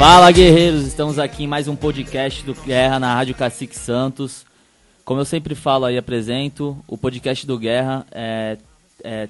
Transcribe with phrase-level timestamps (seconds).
[0.00, 4.46] Fala guerreiros, estamos aqui em mais um podcast do Guerra na Rádio Cacique Santos.
[5.04, 8.56] Como eu sempre falo e apresento, o podcast do Guerra é,
[9.04, 9.28] é,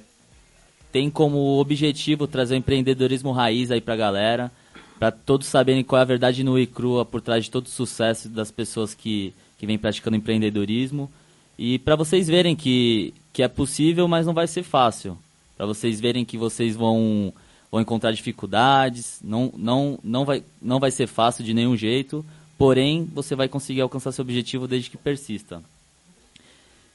[0.92, 4.48] tem como objetivo trazer o empreendedorismo raiz aí pra galera,
[4.96, 7.68] para todos saberem qual é a verdade no e crua por trás de todo o
[7.68, 11.10] sucesso das pessoas que, que vêm praticando empreendedorismo.
[11.58, 15.18] E para vocês verem que, que é possível, mas não vai ser fácil.
[15.56, 17.34] Para vocês verem que vocês vão
[17.70, 22.24] vão encontrar dificuldades, não, não, não, vai, não vai ser fácil de nenhum jeito,
[22.58, 25.62] porém você vai conseguir alcançar seu objetivo desde que persista.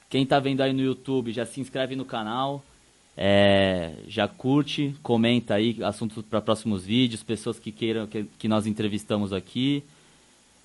[0.08, 2.62] Quem está vendo aí no YouTube, já se inscreve no canal,
[3.16, 8.66] é, já curte, comenta aí assuntos para próximos vídeos, pessoas que queiram que, que nós
[8.66, 9.82] entrevistamos aqui.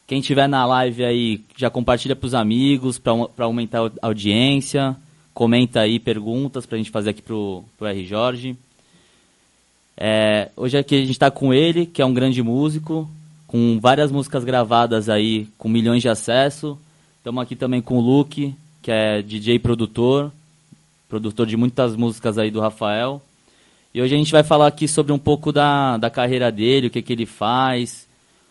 [0.06, 4.96] Quem tiver na live aí, já compartilha para os amigos, para aumentar a audiência.
[5.34, 8.06] Comenta aí perguntas para a gente fazer aqui para o R.
[8.06, 8.58] Jorge.
[9.98, 13.10] É, hoje aqui a gente está com ele, que é um grande músico,
[13.48, 16.78] com várias músicas gravadas aí, com milhões de acesso.
[17.18, 20.32] Estamos aqui também com o Luke, que é DJ produtor,
[21.08, 23.22] produtor de muitas músicas aí do Rafael.
[23.94, 26.90] E hoje a gente vai falar aqui sobre um pouco da, da carreira dele, o
[26.90, 28.08] que, que ele faz,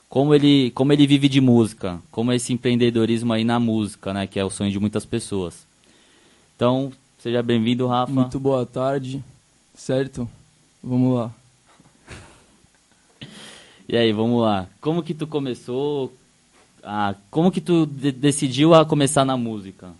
[0.08, 4.26] como ele, como ele vive de música, como é esse empreendedorismo aí na música, né,
[4.26, 5.66] que é o sonho de muitas pessoas.
[6.54, 8.12] Então, seja bem-vindo, Rafa.
[8.12, 9.24] Muito boa tarde,
[9.74, 10.28] certo?
[10.82, 11.34] Vamos lá.
[13.88, 14.68] E aí, vamos lá.
[14.80, 16.12] Como que tu começou?
[16.82, 19.92] Ah, como que tu de decidiu a começar na música?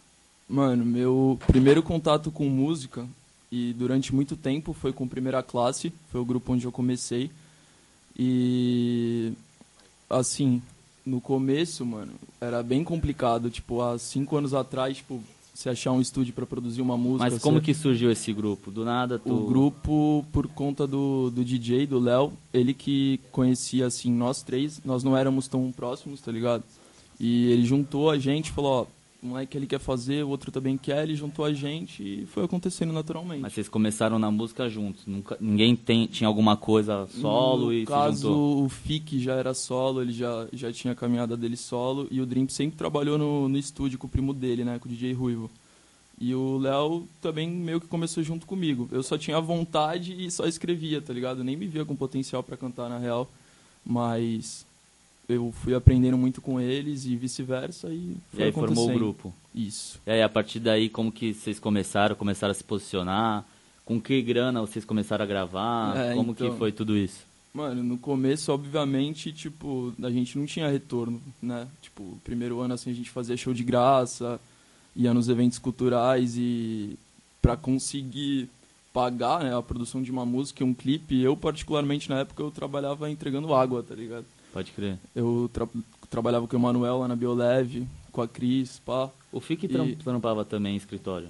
[0.49, 3.07] Mano, meu primeiro contato com música
[3.53, 7.31] e durante muito tempo foi com Primeira Classe, foi o grupo onde eu comecei.
[8.17, 9.33] E
[10.09, 10.63] assim,
[11.05, 15.23] no começo, mano, era bem complicado, tipo, há cinco anos atrás, tipo,
[15.61, 17.31] você achar um estúdio para produzir uma música.
[17.31, 17.67] Mas como você...
[17.67, 18.71] que surgiu esse grupo?
[18.71, 19.33] Do nada tu...
[19.33, 24.81] O grupo, por conta do, do DJ, do Léo, ele que conhecia, assim, nós três,
[24.85, 26.65] nós não éramos tão próximos, tá ligado?
[27.19, 30.79] E ele juntou a gente, falou, ó, um moleque ele quer fazer, o outro também
[30.79, 33.41] quer, ele juntou a gente e foi acontecendo naturalmente.
[33.41, 37.85] Mas vocês começaram na música juntos, nunca, ninguém tem, tinha alguma coisa solo no e
[37.85, 38.65] caso, se juntou?
[38.65, 42.27] o Fique já era solo, ele já, já tinha a caminhada dele solo e o
[42.27, 45.51] Dream sempre trabalhou no, no estúdio com o primo dele, né, com o DJ Ruivo.
[46.19, 48.87] E o Léo também meio que começou junto comigo.
[48.93, 51.39] Eu só tinha vontade e só escrevia, tá ligado?
[51.39, 53.27] Eu nem me via com potencial para cantar na real,
[53.83, 54.67] mas
[55.31, 59.35] eu fui aprendendo muito com eles e vice-versa e foi E aí formou o grupo.
[59.55, 60.01] Isso.
[60.07, 62.15] E aí, a partir daí, como que vocês começaram?
[62.15, 63.45] Começaram a se posicionar?
[63.85, 65.97] Com que grana vocês começaram a gravar?
[65.97, 67.29] É, como então- que foi tudo isso?
[67.53, 71.67] Mano, no começo, obviamente, tipo, a gente não tinha retorno, né?
[71.83, 74.41] Tipo, primeiro ano, assim, a gente fazia show de graça,
[74.95, 76.97] ia nos eventos culturais e
[77.43, 78.49] pra conseguir
[78.93, 82.51] pagar né, a produção de uma música e um clipe, eu particularmente na época eu
[82.51, 84.27] trabalhava entregando água, tá ligado?
[84.53, 84.99] Pode crer.
[85.15, 85.67] Eu tra
[86.09, 89.09] trabalhava com o Emanuel lá na Bioleve, com a Cris, pá.
[89.33, 91.29] O Fique E- tram- trampava também em escritório.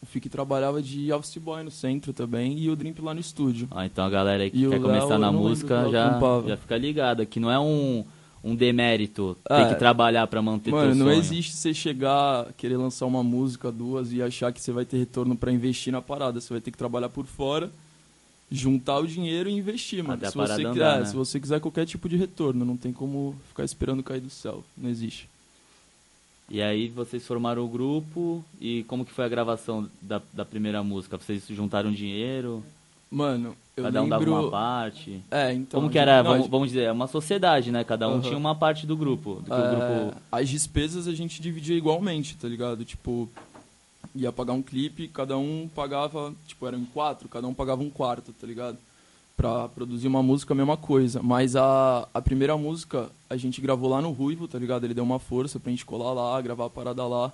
[0.00, 3.66] O Fique trabalhava de office boy no centro também e o Drink lá no estúdio.
[3.70, 6.48] Ah, então a galera aí que E quer começar Léo, na não música já, trampava.
[6.48, 8.04] já fica ligada, que não é um,
[8.44, 11.18] um demérito ter Ah, que trabalhar pra manter Mano, teu não sonho.
[11.18, 15.34] existe você chegar, querer lançar uma música, duas e achar que você vai ter retorno
[15.34, 16.38] pra investir na parada.
[16.40, 17.70] Você vai ter que trabalhar por fora,
[18.50, 20.14] juntar o dinheiro e investir, mano.
[20.14, 21.04] Até se, você quiser, andar, né?
[21.06, 24.62] se você quiser qualquer tipo de retorno, não tem como ficar esperando cair do céu.
[24.76, 25.28] Não existe.
[26.48, 30.82] E aí vocês formaram o grupo e como que foi a gravação da, da primeira
[30.82, 31.16] música?
[31.16, 32.62] Vocês juntaram dinheiro?
[33.10, 34.40] Mano, eu cada um dava lembro...
[34.40, 35.22] uma parte?
[35.30, 35.80] É, então...
[35.80, 37.82] como que era, não, vamos, vamos dizer, é uma sociedade, né?
[37.82, 38.22] Cada um Aham.
[38.22, 39.42] tinha uma parte do grupo.
[39.46, 40.20] Do É, grupo...
[40.30, 42.84] As despesas a gente dividia igualmente, tá ligado?
[42.84, 43.28] Tipo,
[44.14, 48.32] ia pagar um clipe, cada um pagava, tipo, eram quatro, cada um pagava um quarto,
[48.32, 48.78] tá ligado?
[49.36, 51.22] Pra produzir uma música, a mesma coisa.
[51.22, 54.84] Mas a, a primeira música a gente gravou lá no Ruivo, tá ligado?
[54.84, 57.32] Ele deu uma força pra gente colar lá, gravar a parada lá.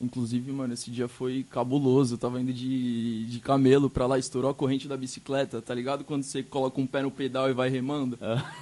[0.00, 2.14] Inclusive, mano, esse dia foi cabuloso.
[2.14, 6.04] Eu tava indo de, de camelo pra lá, estourou a corrente da bicicleta, tá ligado?
[6.04, 8.16] Quando você coloca um pé no pedal e vai remando.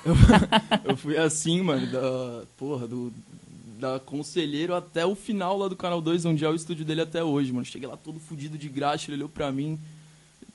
[0.04, 0.14] Eu,
[0.92, 2.44] eu fui assim, mano, da.
[2.56, 3.12] Porra, do.
[3.78, 7.22] Da Conselheiro até o final lá do Canal 2, onde é o estúdio dele até
[7.22, 7.64] hoje, mano.
[7.64, 9.78] Cheguei lá todo fudido de graxa, ele olhou pra mim.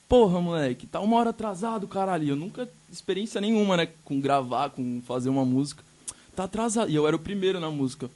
[0.10, 2.28] Porra, moleque, tá uma hora atrasado, caralho.
[2.28, 3.88] Eu nunca experiência nenhuma, né?
[4.04, 5.84] Com gravar, com fazer uma música.
[6.36, 6.90] Tá atrasado.
[6.90, 8.10] E eu era o primeiro na música.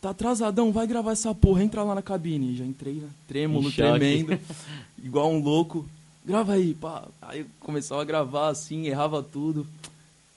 [0.00, 2.56] Tá atrasadão, vai gravar essa porra, entra lá na cabine.
[2.56, 3.08] Já entrei, né?
[3.28, 4.38] Trêmulo, tremendo.
[5.02, 5.86] igual um louco.
[6.24, 7.04] Grava aí, pá.
[7.20, 9.66] Aí eu começava a gravar assim, errava tudo.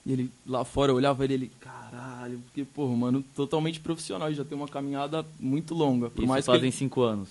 [0.05, 4.45] E ele lá fora, eu olhava ele, ele, caralho, porque, porra, mano, totalmente profissional, já
[4.45, 6.09] tem uma caminhada muito longa.
[6.09, 6.71] Por Isso mais fazem ele...
[6.71, 7.29] cinco anos.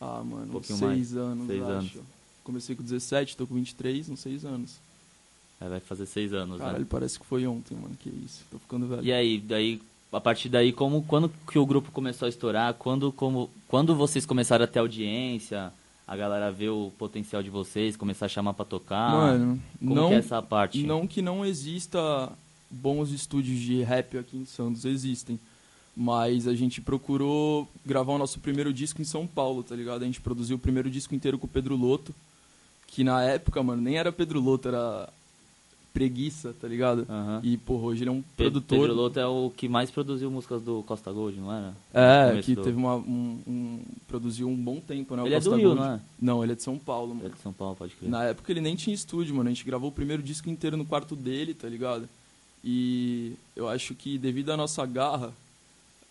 [0.00, 1.16] Ah, mano, um pouquinho seis mais.
[1.16, 1.70] anos, Seis acho.
[1.70, 1.92] anos.
[2.44, 4.78] Comecei com 17, tô com 23, uns seis anos.
[5.60, 6.86] É, vai fazer seis anos, Caralho, né?
[6.88, 7.94] parece que foi ontem, mano.
[8.02, 8.42] Que isso.
[8.50, 9.04] Tô ficando velho.
[9.04, 9.80] E aí, daí,
[10.10, 12.74] a partir daí, como, quando que o grupo começou a estourar?
[12.74, 15.72] Quando, como, quando vocês começaram a ter audiência?
[16.10, 19.12] A galera ver o potencial de vocês, começar a chamar pra tocar?
[19.12, 20.82] Mano, como não, que é essa parte?
[20.82, 22.32] não que não exista
[22.68, 25.38] bons estúdios de rap aqui em Santos, existem.
[25.96, 30.02] Mas a gente procurou gravar o nosso primeiro disco em São Paulo, tá ligado?
[30.02, 32.12] A gente produziu o primeiro disco inteiro com o Pedro Loto,
[32.88, 35.08] que na época, mano, nem era Pedro Loto, era
[35.92, 37.06] Preguiça, tá ligado?
[37.42, 38.78] E, porra, hoje ele é um Pe- produtor.
[38.78, 41.74] Pedro Loto é o que mais produziu músicas do Costa Gold, não era?
[41.92, 45.22] É, que do- teve uma, um, um- Produziu um bom tempo, né?
[45.22, 45.80] o Ele é do Costa Rio, Gold.
[45.80, 46.00] não é?
[46.22, 47.34] Não, ele é de São Paulo, Ele é mano.
[47.34, 48.08] de São Paulo, pode crer.
[48.10, 49.48] Na época ele nem tinha estúdio, mano.
[49.48, 52.08] A gente gravou o primeiro disco inteiro no quarto dele, tá ligado?
[52.64, 55.32] E eu acho que devido à nossa garra,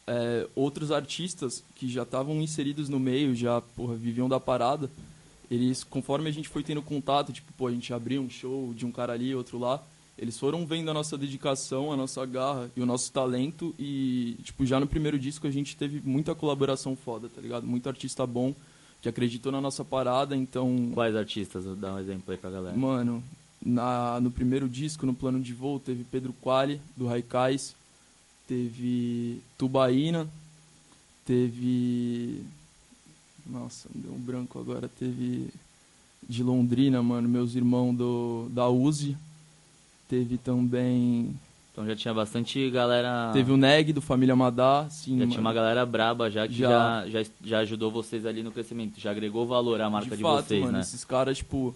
[0.07, 4.89] é, outros artistas que já estavam inseridos no meio, já, porra, viviam da parada,
[5.49, 8.85] eles, conforme a gente foi tendo contato, tipo, pô, a gente abriu um show de
[8.85, 9.83] um cara ali, outro lá,
[10.17, 14.65] eles foram vendo a nossa dedicação, a nossa garra e o nosso talento e, tipo,
[14.65, 17.65] já no primeiro disco a gente teve muita colaboração foda, tá ligado?
[17.65, 18.53] Muito artista bom
[19.01, 20.91] que acreditou na nossa parada, então...
[20.93, 21.63] Quais artistas?
[21.77, 22.75] Dá um exemplo aí pra galera.
[22.75, 23.23] Mano,
[23.65, 27.75] na, no primeiro disco, no plano de voo, teve Pedro Quali, do Raikais,
[28.47, 30.27] teve Tubaína,
[31.25, 32.43] teve.
[33.51, 34.87] Nossa, deu um branco agora.
[34.87, 35.49] Teve
[36.27, 39.17] de Londrina, mano, meus irmãos do, da Uzi.
[40.07, 41.35] Teve também.
[41.71, 43.31] Então já tinha bastante galera...
[43.31, 45.11] Teve o Neg, do Família Madá, sim.
[45.11, 45.31] Já mano.
[45.31, 47.05] tinha uma galera braba já que já.
[47.07, 47.23] Já.
[47.23, 50.47] Já, já ajudou vocês ali no crescimento, já agregou valor à marca de, de fato,
[50.47, 50.81] vocês, mano, né?
[50.81, 51.73] esses caras, tipo,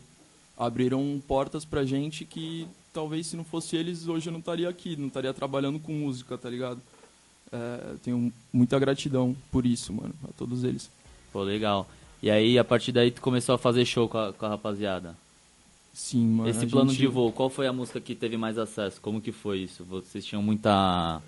[0.57, 4.95] abriram portas pra gente que talvez se não fosse eles, hoje eu não estaria aqui,
[4.95, 6.81] não estaria trabalhando com música, tá ligado?
[7.51, 10.89] É, tenho muita gratidão por isso, mano, a todos eles.
[11.33, 11.89] Pô, legal.
[12.21, 15.15] E aí, a partir daí, tu começou a fazer show com a, com a rapaziada.
[15.93, 16.49] Sim, mano.
[16.49, 19.01] Esse plano gente- de voo, qual foi a música que teve mais acesso?
[19.01, 19.83] Como que foi isso?
[19.83, 21.21] Vocês tinham muita,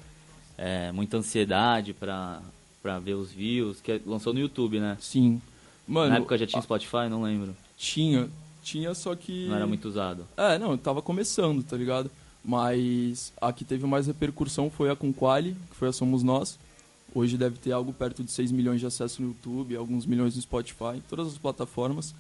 [0.58, 2.42] é, muita ansiedade pra,
[2.82, 3.82] pra ver os views?
[3.82, 4.98] Que lançou no YouTube, né?
[5.02, 5.42] Sim.
[5.88, 7.10] Mano, Na época já tinha Spotify?
[7.10, 7.56] Não lembro.
[7.78, 8.30] tinha.
[8.64, 9.46] Tinha, só que.
[9.48, 10.26] Não era muito usado.
[10.36, 12.10] É, não, eu tava começando, tá ligado?
[12.44, 16.58] Mas a que teve mais repercussão foi a com Quali, que foi a Somos Nós.
[17.16, 20.42] Hoje deve ter algo perto de 6 milhões de acessos no YouTube, alguns milhões no
[20.42, 22.14] Spotify, todas as plataformas.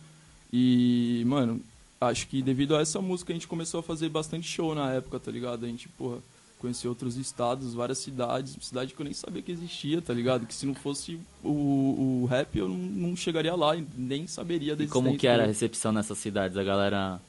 [0.53, 1.59] E, mano,
[1.99, 5.19] acho que devido a essa música a gente começou a fazer bastante show na época,
[5.19, 5.65] tá ligado?
[5.65, 6.19] A gente, porra,
[6.59, 10.45] conheceu outros estados, várias cidades, cidade que eu nem sabia que existia, tá ligado?
[10.47, 14.73] Que se não fosse o, o rap eu não, não chegaria lá e nem saberia
[14.73, 16.57] E desse como que era a recepção nessas cidades?
[16.57, 17.19] A galera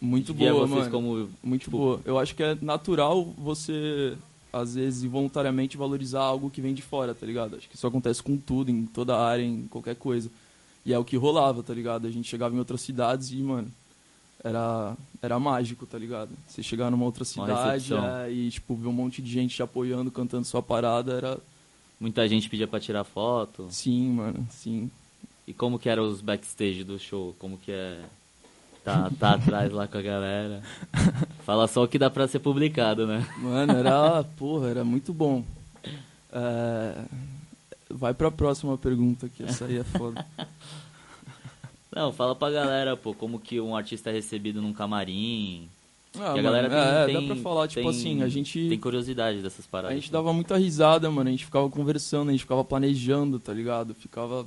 [0.00, 0.90] Muito boa, vocês mano.
[0.90, 1.30] como...
[1.42, 2.00] Muito Tipo- boa.
[2.04, 4.16] Eu acho que é natural você,
[4.60, 7.56] às vezes, involuntariamente valorizar algo que vem de fora, tá ligado?
[7.56, 10.30] Acho que isso acontece com tudo, em toda área, em qualquer coisa.
[10.84, 12.06] E é o que rolava, tá ligado?
[12.06, 13.70] A gente chegava em outras cidades e, mano,
[14.42, 16.30] era, era mágico, tá ligado?
[16.46, 20.10] Você chegar numa outra cidade é, e, tipo, ver um monte de gente te apoiando,
[20.10, 21.38] cantando sua parada, era...
[21.98, 23.66] Muita gente pedia pra tirar foto.
[23.70, 24.90] Sim, mano, sim.
[25.46, 27.34] E como que eram os backstage do show?
[27.38, 28.04] Como que é
[28.84, 30.62] tá, tá atrás lá com a galera?
[31.46, 33.24] Fala só o que dá pra ser publicado, né?
[33.38, 35.42] Mano, era, porra, era muito bom.
[36.32, 37.04] É,
[37.88, 40.26] Vai pra próxima pergunta, que essa aí é foda.
[41.94, 45.68] Não, fala pra galera, pô, como que um artista é recebido num camarim.
[46.18, 48.68] Ah, que a galera tem, é, tem- dá pra falar, tipo tem- assim, a gente,
[48.68, 49.96] Tem curiosidade dessas a paradas.
[49.96, 53.94] gente dava muita risada, mano, a gente ficava conversando, a gente ficava planejando, tá ligado?
[53.94, 54.44] Ficava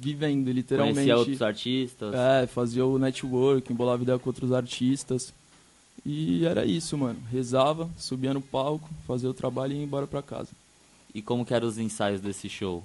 [0.00, 0.94] vivendo, literalmente.
[0.96, 2.14] Conhecia outros artistas.
[2.14, 5.32] É, fazia o network, embolava ideia com outros artistas.
[6.04, 7.18] E era isso, mano.
[7.30, 10.50] Rezava, subia no palco, fazia o trabalho e ia embora pra casa.
[11.14, 12.84] E como que eram os ensaios desse show?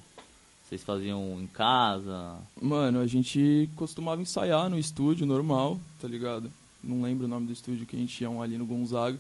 [0.63, 2.38] Vocês faziam em casa?
[2.62, 6.50] Mano, a gente costumava ensaiar no estúdio normal, tá ligado?
[6.82, 9.20] Não lembro o nome do estúdio que a gente ia um ali no Gonzaga.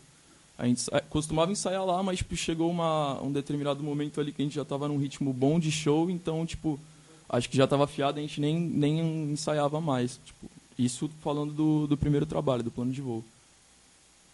[0.57, 4.45] A gente costumava ensaiar lá, mas tipo, chegou uma, um determinado momento ali que a
[4.45, 6.79] gente já tava num ritmo bom de show, então, tipo,
[7.27, 10.19] acho que já tava afiado, a gente nem, nem ensaiava mais.
[10.23, 13.23] Tipo, isso falando do, do primeiro trabalho, do plano de voo.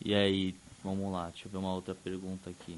[0.04, 2.78] E aí, vamos lá, deixa eu ver uma outra pergunta aqui.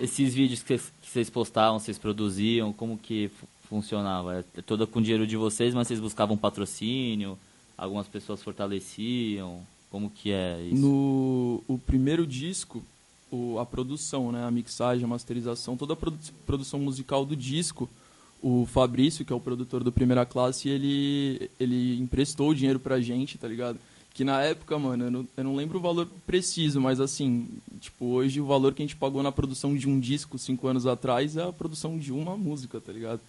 [0.00, 4.44] Esses vídeos que vocês- postavam, vocês produziam, como que fu- funcionava?
[4.56, 7.38] É toda com dinheiro de vocês, mas vocês buscavam patrocínio?
[7.76, 9.60] Algumas pessoas fortaleciam?
[9.90, 10.80] Como que é isso?
[10.80, 12.82] No o primeiro disco,
[13.30, 17.88] o, a produção, né, a mixagem, a masterização, toda a produ- produção musical do disco,
[18.42, 23.00] o Fabrício, que é o produtor do Primeira Classe, ele, ele emprestou o dinheiro pra
[23.00, 23.78] gente, tá ligado?
[24.14, 27.48] Que na época, mano, eu não, eu não lembro o valor preciso, mas assim,
[27.80, 30.86] tipo, hoje o valor que a gente pagou na produção de um disco cinco anos
[30.86, 33.20] atrás é a produção de uma música, tá ligado?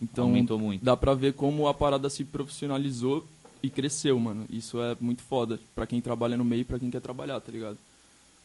[0.00, 0.84] Então, Aumentou muito.
[0.84, 3.26] dá pra ver como a parada se profissionalizou
[3.60, 4.46] e cresceu, mano.
[4.48, 7.50] Isso é muito foda pra quem trabalha no meio e pra quem quer trabalhar, tá
[7.50, 7.76] ligado?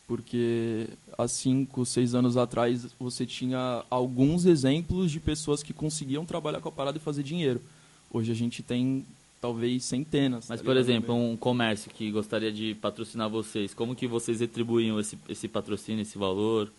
[0.08, 6.60] Porque há cinco, seis anos atrás você tinha alguns exemplos de pessoas que conseguiam trabalhar
[6.60, 7.62] com a parada e fazer dinheiro.
[8.12, 9.06] Hoje a gente tem
[9.44, 10.46] talvez centenas.
[10.48, 14.98] Mas, tá por exemplo, um comércio que gostaria de patrocinar vocês, como que vocês retribuíam
[15.02, 16.72] esse, esse patrocínio, esse valor?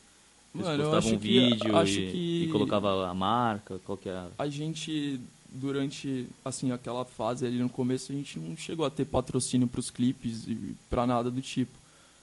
[0.55, 3.79] Vocês Mano, eu postavam acho um que- vídeo e, que- e colocava a marca?
[3.85, 5.21] Qual que a gente
[5.53, 9.89] durante assim aquela fase ali no começo a gente não chegou a ter patrocínio pros
[9.91, 11.71] clipes e pra nada do tipo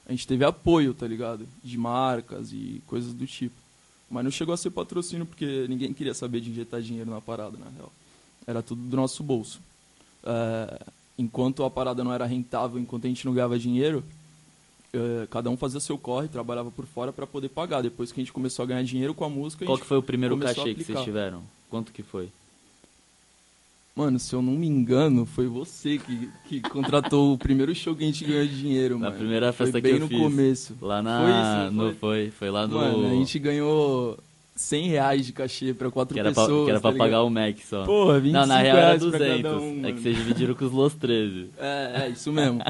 [0.05, 3.55] a gente teve apoio tá ligado de marcas e coisas do tipo
[4.10, 7.57] mas não chegou a ser patrocínio porque ninguém queria saber de injetar dinheiro na parada
[7.57, 7.89] na real
[8.45, 9.62] era tudo do nosso bolso
[10.24, 10.80] É,
[11.18, 14.04] enquanto a parada não era rentável enquanto a gente não ganhava dinheiro
[14.94, 18.24] é, cada um fazia seu corre trabalhava por fora pra poder pagar depois que a
[18.24, 20.36] gente começou a ganhar dinheiro com a música a Qual gente que foi o primeiro
[20.36, 21.42] a cachê que vocês tiveram?
[21.70, 22.30] Quanto que foi?
[23.96, 28.04] Mano, se eu não me engano, foi você que, que contratou o primeiro show que
[28.04, 29.18] a gente ganhou de dinheiro, Na mano.
[29.18, 30.18] primeira festa foi que bem eu no fiz.
[30.18, 30.78] começo.
[30.82, 31.20] Lá na.
[31.20, 32.75] Foi isso, não no, foi, foi lá no.
[32.78, 34.18] Mano, a gente ganhou
[34.62, 36.65] 100 reais de cachê pra quatro que era pra, pessoas.
[36.65, 37.25] que era pra tá pagar ligado?
[37.25, 37.84] o Mac só.
[37.84, 39.41] Porra, 25 Não, na real era reais pra 200.
[39.41, 41.50] cada um, é que vocês dividiram com os Los 13.
[41.60, 42.62] É, é, isso mesmo.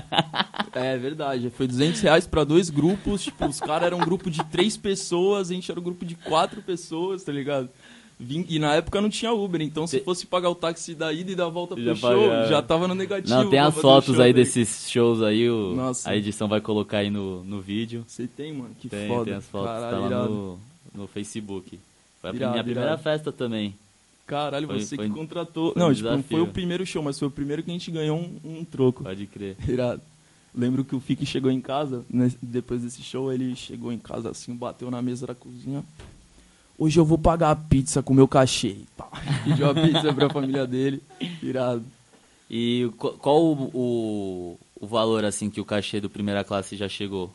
[0.74, 1.50] é verdade.
[1.50, 3.24] Foi 200 reais pra dois grupos.
[3.24, 6.16] Tipo, os caras eram um grupo de três pessoas, a gente era um grupo de
[6.16, 7.70] quatro pessoas, tá ligado?
[8.48, 11.36] E na época não tinha Uber, então se fosse pagar o táxi da ida e
[11.36, 12.48] da volta pro Já show, pagava.
[12.48, 13.34] já tava no negativo.
[13.34, 16.08] Não, tem pra as fotos aí desses shows aí, o, Nossa.
[16.08, 18.04] a edição vai colocar aí no, no vídeo.
[18.06, 18.76] Você tem, mano?
[18.80, 19.26] Que tem, foda.
[19.26, 20.60] tem as fotos, Caralho, tá lá no,
[20.94, 21.80] no Facebook.
[22.22, 23.76] Foi a Irado, minha primeira festa também.
[24.28, 25.74] Caralho, Foi- você foi- que contratou.
[25.76, 27.92] não, um tipo, não foi o primeiro show, mas foi o primeiro que a gente
[27.92, 29.04] ganhou um, um troco.
[29.04, 29.58] Pode crer.
[29.68, 30.02] Irado.
[30.54, 34.30] Lembro que o Fique chegou em casa, né, depois desse show, ele chegou em casa
[34.30, 35.84] assim, bateu na mesa da cozinha.
[36.78, 38.78] Hoje eu vou pagar a pizza com o meu cachê.
[38.98, 39.08] Pá.
[39.44, 41.02] Pediu a pizza pra família dele.
[41.42, 41.84] Irado.
[42.50, 46.90] E qu- qual o, o, o valor, assim, que o cachê do primeira classe já
[46.90, 47.34] chegou?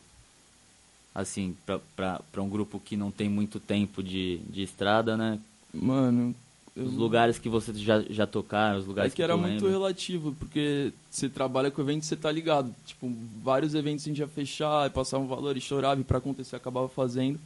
[1.17, 1.55] Assim,
[1.95, 5.39] pra um grupo que não tem muito tempo de, de estrada, né?
[5.73, 6.35] Mano.
[6.75, 9.71] Os lugares que vocês já, já tocaram, os É lugares que era muito lembra.
[9.71, 12.71] relativo, porque você trabalha com evento, você tá ligado.
[12.85, 13.11] Tipo,
[13.43, 16.87] vários eventos a gente ia fechar, passava um valor e chorava, e pra acontecer acabava
[16.87, 17.39] fazendo.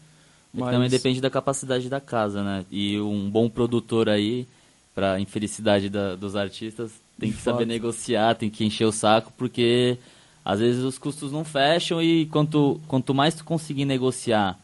[0.54, 2.66] É que também depende da capacidade da casa, né?
[2.70, 4.46] E um bom produtor aí,
[4.94, 9.98] pra infelicidade da- dos artistas, tem que saber negociar, tem que encher o saco, porque
[10.44, 14.58] às vezes os custos não fecham e quanto, quanto mais tu conseguir negociar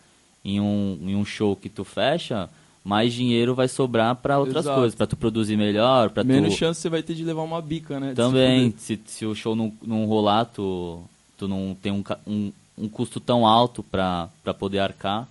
[0.43, 2.49] em um, em um show que tu fecha,
[2.83, 4.79] mais dinheiro vai sobrar pra outras Exato.
[4.79, 6.57] coisas, pra tu produzir melhor, pra Menos tu...
[6.59, 8.13] chance você vai ter de levar uma bica, né?
[8.15, 11.01] Também, se, se o show não, não rolar, tu,
[11.37, 15.27] tu não tem um, um, um custo tão alto pra, pra poder arcar.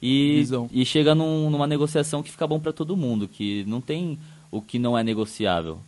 [0.00, 0.68] E, Visão.
[0.72, 4.18] e chega num- numa negociação que fica bom pra todo mundo, que não tem
[4.52, 5.78] o que não é negociável.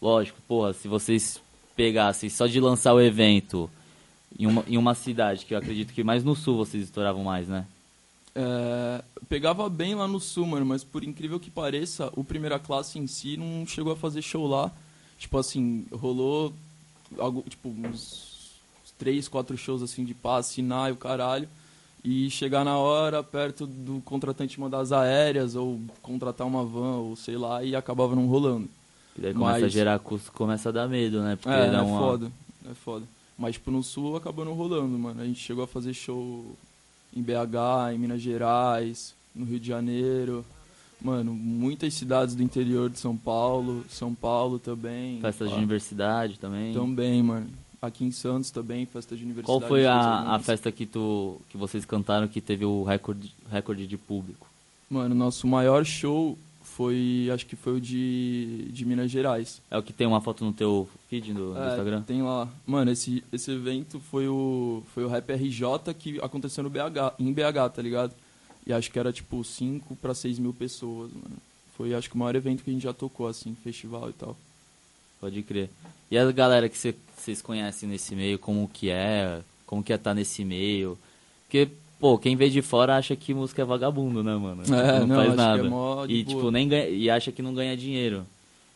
[0.00, 1.40] Lógico, porra, se vocês
[1.76, 3.70] pegassem só de lançar o evento
[4.38, 7.46] em uma, em uma cidade, que eu acredito que mais no sul vocês estouravam mais,
[7.46, 7.66] né?
[8.34, 12.98] É, pegava bem lá no sul, mano, mas por incrível que pareça, o primeira classe
[12.98, 14.70] em si não chegou a fazer show lá.
[15.18, 16.52] Tipo assim, rolou
[17.18, 18.52] algo, tipo, uns
[18.98, 21.48] três, quatro shows assim de paz, assinar e o caralho.
[22.04, 27.16] E chegar na hora, perto do contratante mandar as aéreas, ou contratar uma van, ou
[27.16, 28.68] sei lá, e acabava não rolando.
[29.16, 31.36] E daí começa a Mas- gerar custo, começa a dar medo, né?
[31.36, 31.98] Porque É, é uma...
[31.98, 32.32] foda,
[32.70, 33.04] é foda.
[33.38, 35.20] Mas, tipo, no Sul acabou não rolando, mano.
[35.20, 36.56] A gente chegou a fazer show
[37.14, 40.44] em BH, em Minas Gerais, no Rio de Janeiro.
[41.00, 45.20] Mano, muitas cidades do interior de São Paulo, São Paulo também.
[45.20, 46.72] Festas de universidade também.
[46.72, 47.46] Também, mano.
[47.80, 49.46] Aqui em Santos também, festa de universidade.
[49.46, 53.86] Qual foi a, a festa que, tu, que vocês cantaram que teve o recorde, recorde
[53.86, 54.46] de público?
[54.88, 56.38] Mano, nosso maior show
[56.74, 59.60] foi, acho que foi o de, de Minas Gerais.
[59.70, 62.02] É o que tem uma foto no teu feed do, do É, Instagram?
[62.02, 62.48] Tem lá.
[62.66, 67.32] Mano, esse, esse evento foi o, foi o Rap RJ que aconteceu no BH, em
[67.32, 68.12] BH, tá ligado?
[68.66, 71.36] E acho que era tipo 5 pra 6 mil pessoas, mano.
[71.76, 74.36] Foi acho que o maior evento que a gente já tocou, assim, festival e tal.
[75.20, 75.70] Pode crer.
[76.10, 79.40] E a galera que vocês conhecem nesse meio, como que é?
[79.64, 80.98] Como que é estar nesse meio?
[81.44, 84.62] Porque, pô, quem vê de fora acha que música é vagabundo, né, mano?
[84.64, 85.64] É, não, não, faz é nada.
[85.64, 86.36] mó de e, boa.
[86.36, 88.26] tipo, nem ganha, e acha que não ganha dinheiro.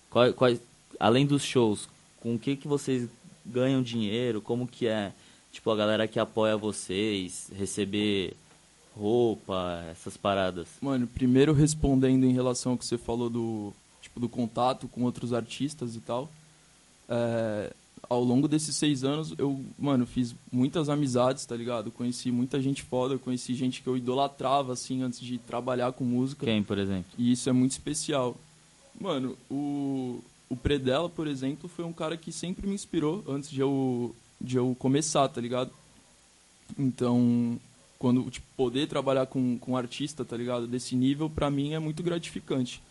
[0.09, 0.53] Qual, qual,
[0.99, 1.89] além dos shows,
[2.21, 3.09] com o que, que vocês
[3.45, 4.41] ganham dinheiro?
[4.41, 5.13] Como que é,
[5.53, 8.35] tipo, a galera que apoia vocês, receber
[8.97, 10.69] roupa, essas paradas?
[10.81, 13.73] Mano, primeiro respondendo em relação ao que você falou do,
[14.03, 16.31] tipo, do contato com outros artistas e tal.
[17.09, 17.73] é,
[18.11, 21.93] ao longo desses seis anos, eu, mano, fiz muitas amizades, tá ligado?
[21.93, 26.45] Conheci muita gente foda, conheci gente que eu idolatrava, assim, antes de trabalhar com música.
[26.45, 27.13] Quem, por exemplo?
[27.17, 28.37] E isso é muito especial.
[29.01, 30.21] Mano, o...
[30.49, 34.57] o Predella, por exemplo, foi um cara que sempre me inspirou antes de eu, de
[34.57, 35.71] eu começar, tá ligado?
[36.77, 37.61] Então,
[37.97, 40.67] quando, tipo, poder trabalhar com, com um artista, tá ligado?
[40.67, 42.83] Desse nível, pra mim, é muito gratificante.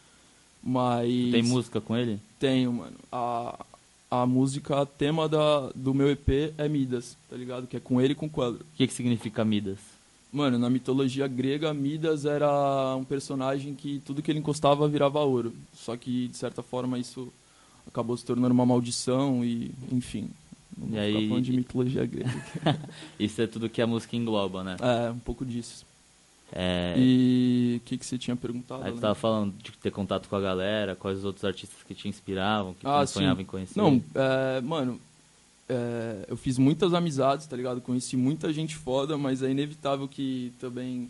[0.64, 1.32] Mas...
[1.32, 2.22] Tem música com ele?
[2.40, 2.96] Tenho, mano.
[3.12, 3.66] A,
[4.12, 7.68] a música, tema da, do meu EP é Midas, tá ligado?
[7.68, 8.62] Que é com ele e com o Queller.
[8.62, 9.78] O que, que significa Midas?
[10.32, 15.54] Mano, na mitologia grega, Midas era um personagem que tudo que ele encostava virava ouro.
[15.74, 17.32] Só que, de certa forma, isso
[17.88, 20.30] acabou se tornando uma maldição e, enfim.
[20.78, 22.32] Não E aí- falando de mitologia grega.
[23.20, 24.78] Isso é tudo que a música engloba, né?
[24.80, 25.86] é, um pouco disso.
[26.52, 28.84] É, E o que, que você tinha perguntado?
[28.84, 29.14] Aí tu né?
[29.14, 32.86] falando de ter contato com a galera, quais os outros artistas que te inspiravam, que
[32.88, 33.14] Ah, tu sim.
[33.20, 33.78] sonhava em conhecer.
[33.80, 35.00] Não, é, mano,
[35.68, 37.82] é, eu fiz muitas amizades, tá ligado?
[37.82, 41.10] Conheci muita gente foda, mas é inevitável que também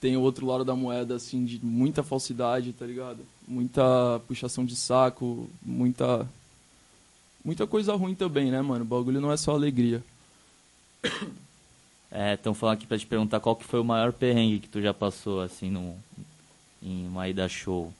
[0.00, 3.18] tem o outro lado da moeda, assim, de muita falsidade, tá ligado?
[3.46, 6.26] Muita puxação de saco, muita.
[7.44, 8.84] Muita coisa ruim também, né, mano?
[8.84, 10.02] O bagulho não é só alegria.
[12.10, 14.82] É, estão falando aqui pra te perguntar qual que foi o maior perrengue que tu
[14.82, 15.94] já passou, assim, no,
[16.82, 17.92] em uma ida show.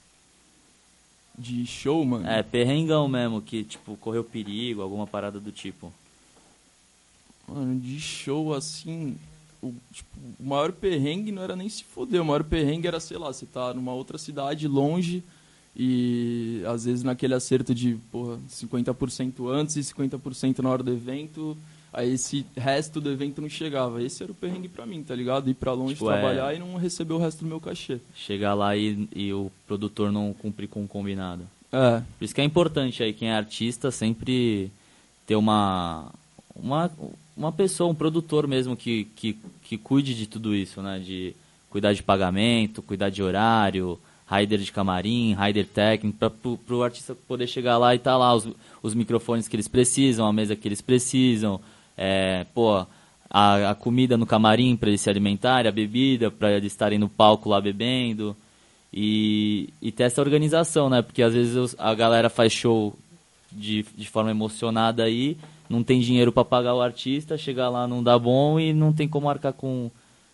[1.39, 2.29] De show, mano.
[2.29, 5.93] É, perrengão mesmo, que, tipo, correu perigo, alguma parada do tipo.
[7.47, 9.17] Mano, de show assim.
[9.63, 12.21] O, tipo, o maior perrengue não era nem se foder.
[12.21, 15.23] O maior perrengue era, sei lá, você tá numa outra cidade longe
[15.77, 21.57] e às vezes naquele acerto de porra, 50% antes e 50% na hora do evento.
[21.93, 24.03] Aí esse resto do evento não chegava.
[24.03, 25.51] Esse era o perrengue pra mim, tá ligado?
[25.51, 27.99] Ir pra longe Tipo, é- trabalhar e não receber o resto do meu cachê.
[28.15, 31.43] Chegar lá e, e o produtor não cumprir com o combinado.
[31.73, 34.71] É, Por isso que é importante aí, quem é artista, sempre
[35.27, 36.11] ter uma,
[36.55, 36.91] uma,
[37.37, 40.99] uma pessoa, um produtor mesmo que, que, que cuide de tudo isso, né?
[40.99, 41.35] De
[41.71, 43.99] cuidar de pagamento, cuidar de horário,
[44.31, 48.49] rider de camarim, rider técnico, para o artista poder chegar lá e tá lá os,
[48.83, 51.61] os microfones que eles precisam, a mesa que eles precisam,
[52.03, 52.87] é, pô,
[53.29, 57.11] a, a comida no camarim para eles se alimentarem, a bebida para eles estarem no
[57.11, 58.35] palco lá bebendo.
[58.93, 61.01] E, e ter essa organização, né?
[61.03, 62.97] Porque às vezes a galera faz show
[63.53, 65.37] de, de forma emocionada aí,
[65.69, 69.07] não tem dinheiro para pagar o artista, chega lá não dá bom e não tem
[69.07, 69.91] como arcar com,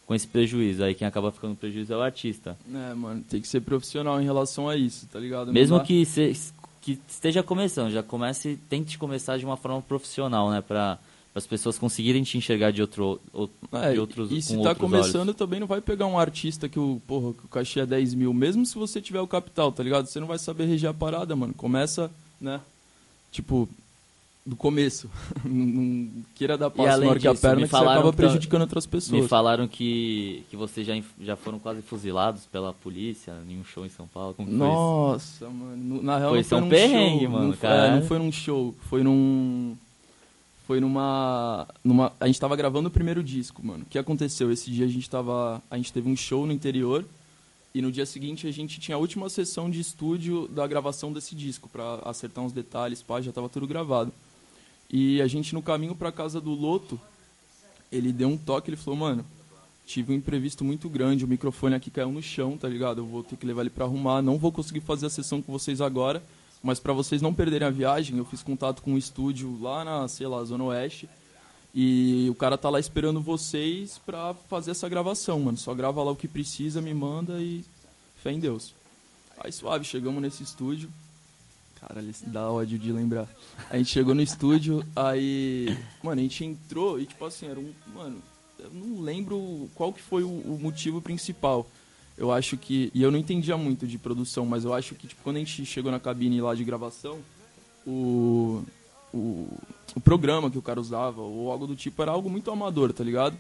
[0.07, 0.85] com esse prejuízo.
[0.85, 2.57] Aí quem acaba ficando prejuízo é o artista.
[2.73, 5.53] é, mano, tem que ser profissional em relação a isso, tá ligado?
[5.53, 6.33] Mesmo que, se,
[6.81, 10.63] que esteja começando, já comece, tente começar de uma forma profissional, né?
[10.63, 10.99] Para
[11.37, 14.75] as pessoas conseguirem te enxergar de, outro, ou- É, de outros e se com tá
[14.75, 15.37] começando, olhos.
[15.37, 18.33] também não vai pegar um artista que o, porra, que o cachê é 10 mil,
[18.33, 20.07] mesmo se você tiver o capital, tá ligado?
[20.07, 21.53] Você não vai saber reger a parada, mano.
[21.53, 22.59] Começa, né?
[23.31, 23.69] Tipo,
[24.47, 25.11] do começo.
[25.45, 28.93] não, queira dar passo maior que a perna me que falaram acaba prejudicando outras Me
[28.93, 29.29] pessoas.
[29.29, 33.91] falaram que, que vocês já, já foram quase fuzilados pela polícia em um show em
[33.91, 34.33] São Paulo.
[34.35, 34.51] Como?
[34.51, 35.77] Nossa, mano.
[35.77, 37.31] no- Na real, Foi não foi um perrengue, show.
[37.31, 37.87] mano, Não, foi- cara.
[37.89, 38.75] é, não foi num show.
[38.89, 39.77] Foi num.
[40.67, 42.13] Foi numa, numa.
[42.19, 43.85] A gente tava gravando o primeiro disco, mano.
[43.85, 44.51] O que aconteceu?
[44.51, 45.63] Esse dia a gente tava.
[45.71, 47.05] A gente teve um show no interior.
[47.73, 51.35] E no dia seguinte a gente tinha a última sessão de estúdio da gravação desse
[51.35, 54.11] disco, pra acertar uns detalhes, pá, já tava tudo gravado.
[54.91, 56.99] E a gente no caminho pra casa do Loto,
[57.93, 59.27] ele deu um toque, ele falou, mano,
[59.85, 63.03] tive um imprevisto muito grande, o microfone aqui caiu no chão, tá ligado?
[63.03, 65.53] Eu vou ter que levar ele pra arrumar, não vou conseguir fazer a sessão com
[65.53, 66.23] vocês agora,
[66.67, 70.09] mas pra vocês não perderem a viagem, eu fiz contato com um estúdio lá na,
[70.09, 71.09] sei lá, Zona Oeste,
[71.73, 75.57] e o cara tá lá esperando vocês pra fazer essa gravação, mano.
[75.57, 77.65] Só grava lá o que precisa, me manda e
[78.17, 78.75] fé em Deus.
[79.39, 80.91] Aí suave, chegamos nesse estúdio.
[81.81, 83.29] Caralho, isso dá ódio de lembrar.
[83.71, 85.79] A gente chegou no estúdio, aí.
[86.03, 87.73] Mano, a gente entrou e, tipo assim, era um.
[87.95, 88.21] Mano,
[88.59, 91.65] eu não lembro qual que foi o, o motivo principal.
[92.17, 92.91] Eu acho que.
[92.95, 95.65] E eu não entendia muito de produção, mas eu acho que, tipo, quando a gente
[95.67, 97.19] chegou na cabine lá de gravação,
[97.87, 98.63] o.
[99.15, 99.49] O,
[99.95, 103.03] o programa que o cara usava, ou algo do tipo, era algo muito amador, tá
[103.03, 103.37] ligado?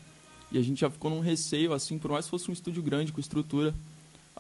[0.51, 3.13] E a gente já ficou num receio, assim, por mais que fosse um estúdio grande,
[3.13, 3.75] com estrutura.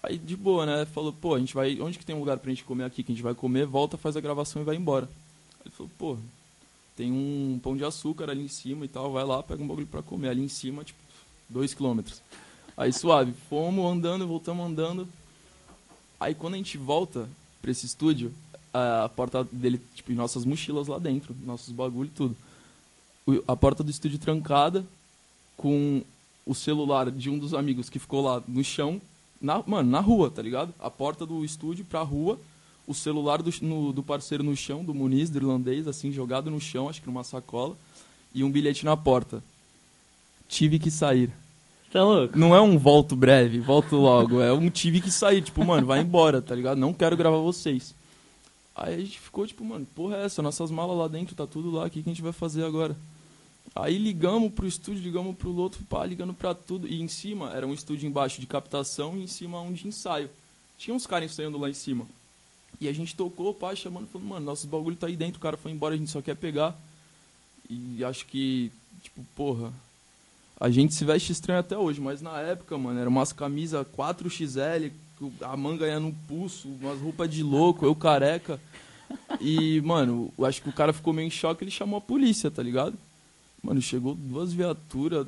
[0.03, 0.87] Aí, de boa, né?
[0.87, 1.81] Falou, pô, a gente vai.
[1.81, 3.03] Onde que tem um lugar pra gente comer aqui?
[3.03, 5.09] Que a gente vai comer, volta, faz a gravação e vai embora.
[5.64, 6.16] Ele falou, pô,
[6.94, 9.87] tem um pão de açúcar ali em cima e tal, vai lá, pega um bagulho
[9.87, 10.29] pra comer.
[10.29, 10.99] Ali em cima, tipo,
[11.49, 12.22] dois quilômetros.
[12.76, 15.08] Aí suave, fomos andando, voltamos andando.
[16.20, 17.28] Aí quando a gente volta
[17.62, 18.32] pra esse estúdio,
[18.72, 22.36] a porta dele, tipo, nossas mochilas lá dentro, nossos bagulho e tudo.
[23.48, 24.84] A porta do estúdio trancada,
[25.56, 26.02] com
[26.44, 29.00] o celular de um dos amigos que ficou lá no chão,
[29.40, 30.72] na, mano, na rua, tá ligado?
[30.78, 32.38] A porta do estúdio pra rua,
[32.86, 36.60] o celular do, no- do parceiro no chão, do Muniz, do irlandês, assim, jogado no
[36.60, 37.76] chão, acho que numa sacola,
[38.34, 39.42] e um bilhete na porta.
[40.48, 41.32] Tive que sair.
[41.92, 42.38] Tá louco?
[42.38, 46.01] Não é um volto breve, volto logo, é um tive que sair, tipo, mano, vai
[46.01, 46.79] embora, tá ligado?
[46.79, 47.94] Não quero gravar vocês.
[48.75, 50.42] Aí a gente ficou tipo, mano, porra é essa?
[50.42, 52.96] Nossas malas lá dentro, tá tudo lá, o que, que a gente vai fazer agora?
[53.75, 56.87] Aí ligamos pro estúdio, ligamos pro outro, pá, ligando pra tudo.
[56.88, 60.31] E em cima era um estúdio embaixo de captação e em cima um de ensaio.
[60.79, 62.07] Tinha uns caras ensaiando lá em cima.
[62.81, 65.57] E a gente tocou, pá, chamando, falando, mano, nosso bagulho tá aí dentro, o cara
[65.57, 66.75] foi embora, a gente só quer pegar.
[67.68, 68.70] E acho que,
[69.03, 69.72] tipo, porra,
[70.58, 74.90] a gente se veste estranho até hoje, mas na época, mano, era umas camisas 4XL,
[75.42, 78.60] a manga ia no pulso, umas roupas de louco, eu careca.
[79.40, 82.50] E, mano, eu acho que o cara ficou meio em choque, ele chamou a polícia,
[82.50, 82.94] tá ligado?
[83.62, 85.26] Mano, chegou duas viaturas,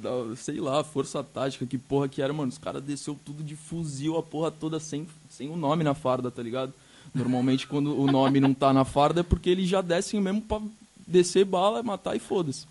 [0.00, 2.50] da, sei lá, força tática, que porra que era, mano.
[2.50, 6.30] Os caras desceu tudo de fuzil, a porra toda sem, sem o nome na farda,
[6.30, 6.72] tá ligado?
[7.14, 10.60] Normalmente quando o nome não tá na farda é porque eles já descem mesmo pra
[11.06, 12.66] descer bala, matar e foda-se.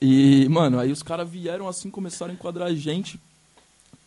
[0.00, 3.18] E, mano, aí os caras vieram assim, começaram a enquadrar a gente.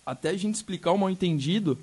[0.06, 1.78] Até a gente explicar o mal entendido.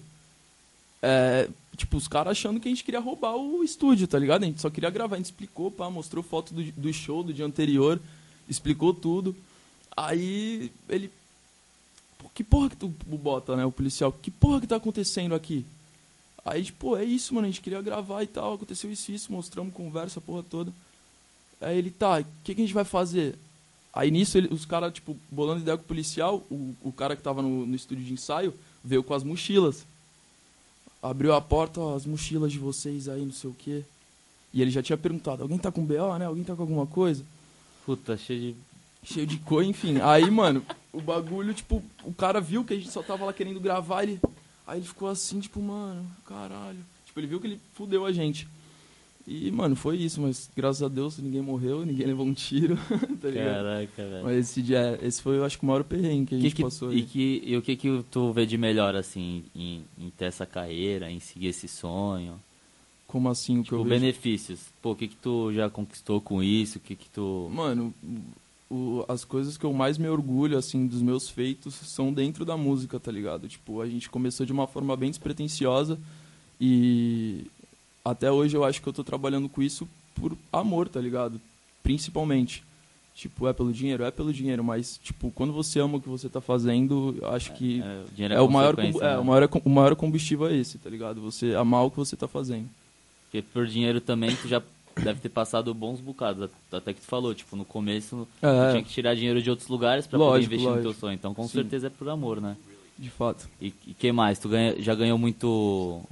[1.00, 4.42] É, tipo, os caras achando que a gente queria roubar o estúdio, tá ligado?
[4.42, 5.16] A gente só queria gravar.
[5.16, 8.00] A gente explicou, pá, mostrou foto do, do show do dia anterior,
[8.48, 9.36] explicou tudo.
[9.96, 11.10] Aí ele.
[12.34, 13.64] Que porra que tu bota, né?
[13.64, 15.66] O policial, que porra que tá acontecendo aqui?
[16.44, 19.74] Aí, tipo, é isso, mano, a gente queria gravar e tal, aconteceu isso isso, mostramos
[19.74, 20.72] conversa, porra toda.
[21.60, 23.36] Aí ele, tá, o que, que a gente vai fazer?
[23.98, 27.22] Aí nisso ele, os caras, tipo, bolando ideia com o policial, o, o cara que
[27.22, 29.84] tava no, no estúdio de ensaio veio com as mochilas.
[31.02, 33.82] Abriu a porta, ó, as mochilas de vocês aí, não sei o quê.
[34.54, 36.26] E ele já tinha perguntado, alguém tá com BO, né?
[36.26, 37.24] Alguém tá com alguma coisa?
[37.84, 38.56] Puta, cheio de.
[39.02, 40.00] Cheio de cor, enfim.
[40.00, 43.58] Aí, mano, o bagulho, tipo, o cara viu que a gente só tava lá querendo
[43.58, 44.20] gravar, ele.
[44.64, 46.78] Aí ele ficou assim, tipo, mano, caralho.
[47.04, 48.46] Tipo, ele viu que ele fudeu a gente.
[49.30, 52.76] E, mano, foi isso, mas graças a Deus ninguém morreu, ninguém levou um tiro,
[53.20, 53.56] tá ligado?
[53.56, 54.24] Caraca, velho.
[54.24, 56.54] Mas esse dia, esse foi, eu acho que o maior perrengue que a Que gente
[56.56, 56.90] que- passou.
[56.92, 57.02] e, aí.
[57.02, 61.10] que, e o que que tu vê de melhor, assim, em, em ter essa carreira,
[61.10, 62.40] em seguir esse sonho?
[63.06, 64.00] Como assim o que Tipo, eu vejo?
[64.00, 64.60] benefícios.
[64.80, 66.78] Pô, o que que tu já conquistou com isso?
[66.78, 67.50] O que que tu...
[67.52, 67.92] Mano,
[68.70, 72.56] o- as coisas que eu mais me orgulho, assim, dos meus feitos são dentro da
[72.56, 73.46] música, tá ligado?
[73.46, 75.98] Tipo, a gente começou de uma forma bem despretensiosa
[76.60, 77.44] e
[78.08, 81.40] até hoje eu acho que eu tô trabalhando com isso por amor, tá ligado?
[81.82, 82.62] Principalmente.
[83.14, 84.04] Tipo, é pelo dinheiro?
[84.04, 87.52] É pelo dinheiro, mas, tipo, quando você ama o que você tá fazendo, eu acho
[87.54, 89.18] que É, o dinheiro é, o, maior, combu- é, né?
[89.18, 91.20] o, maior, o maior combustível é esse, tá ligado?
[91.20, 92.68] Você amar o que você tá fazendo.
[93.24, 94.62] Porque por dinheiro também tu já
[95.02, 96.48] deve ter passado bons bocados.
[96.70, 99.68] Até que tu falou, tipo, no começo tu É, tinha que tirar dinheiro de outros
[99.68, 101.00] lugares pra poder Lógico, investir no teu lógico.
[101.00, 101.14] sonho.
[101.14, 101.54] Então com Sim.
[101.54, 102.56] certeza é por amor, né?
[102.96, 103.48] de fato.
[103.60, 104.38] E o que mais?
[104.40, 106.02] Tu ganha, já ganhou muito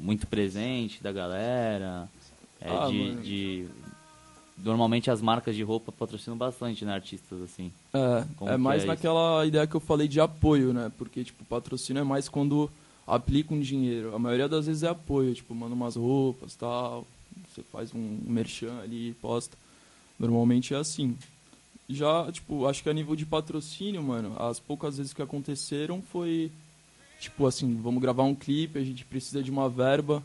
[0.00, 2.08] muito presente da galera?
[2.60, 3.68] É, Ah, de, de-
[4.58, 7.72] Normalmente as marcas de roupa patrocinam bastante, né, artistas assim.
[7.94, 10.92] É, Como é mais é naquela ideia que eu falei de apoio, né?
[10.98, 12.70] Porque, tipo, patrocínio é mais quando
[13.06, 14.14] aplica um dinheiro.
[14.14, 17.06] A maioria das vezes é apoio, tipo, manda umas roupas tal,
[17.48, 19.56] você faz um merchan ali, posta.
[20.18, 21.16] Normalmente é assim.
[21.88, 26.52] Já, tipo, acho que a nível de patrocínio, mano, as poucas vezes que aconteceram foi,
[27.20, 30.22] tipo, assim, vamos gravar um clipe, a gente precisa de uma verba,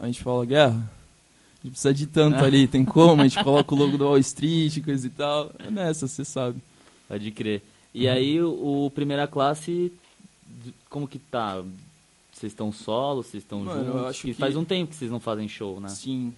[0.00, 3.20] a gente fala, guerra, a gente precisa de tanto ali, tem como?
[3.20, 5.50] A gente coloca o logo do Wall Street, coisa e tal.
[5.58, 6.58] É nessa, você sabe.
[7.08, 7.60] Pode crer.
[7.94, 8.00] Uhum.
[8.02, 9.92] E aí o, o primeira classe
[10.88, 11.62] como que tá?
[12.32, 14.04] Vocês estão solo, vocês estão juntos?
[14.06, 15.88] acho Que faz um tempo que vocês não fazem show, né?
[15.88, 16.32] Sim.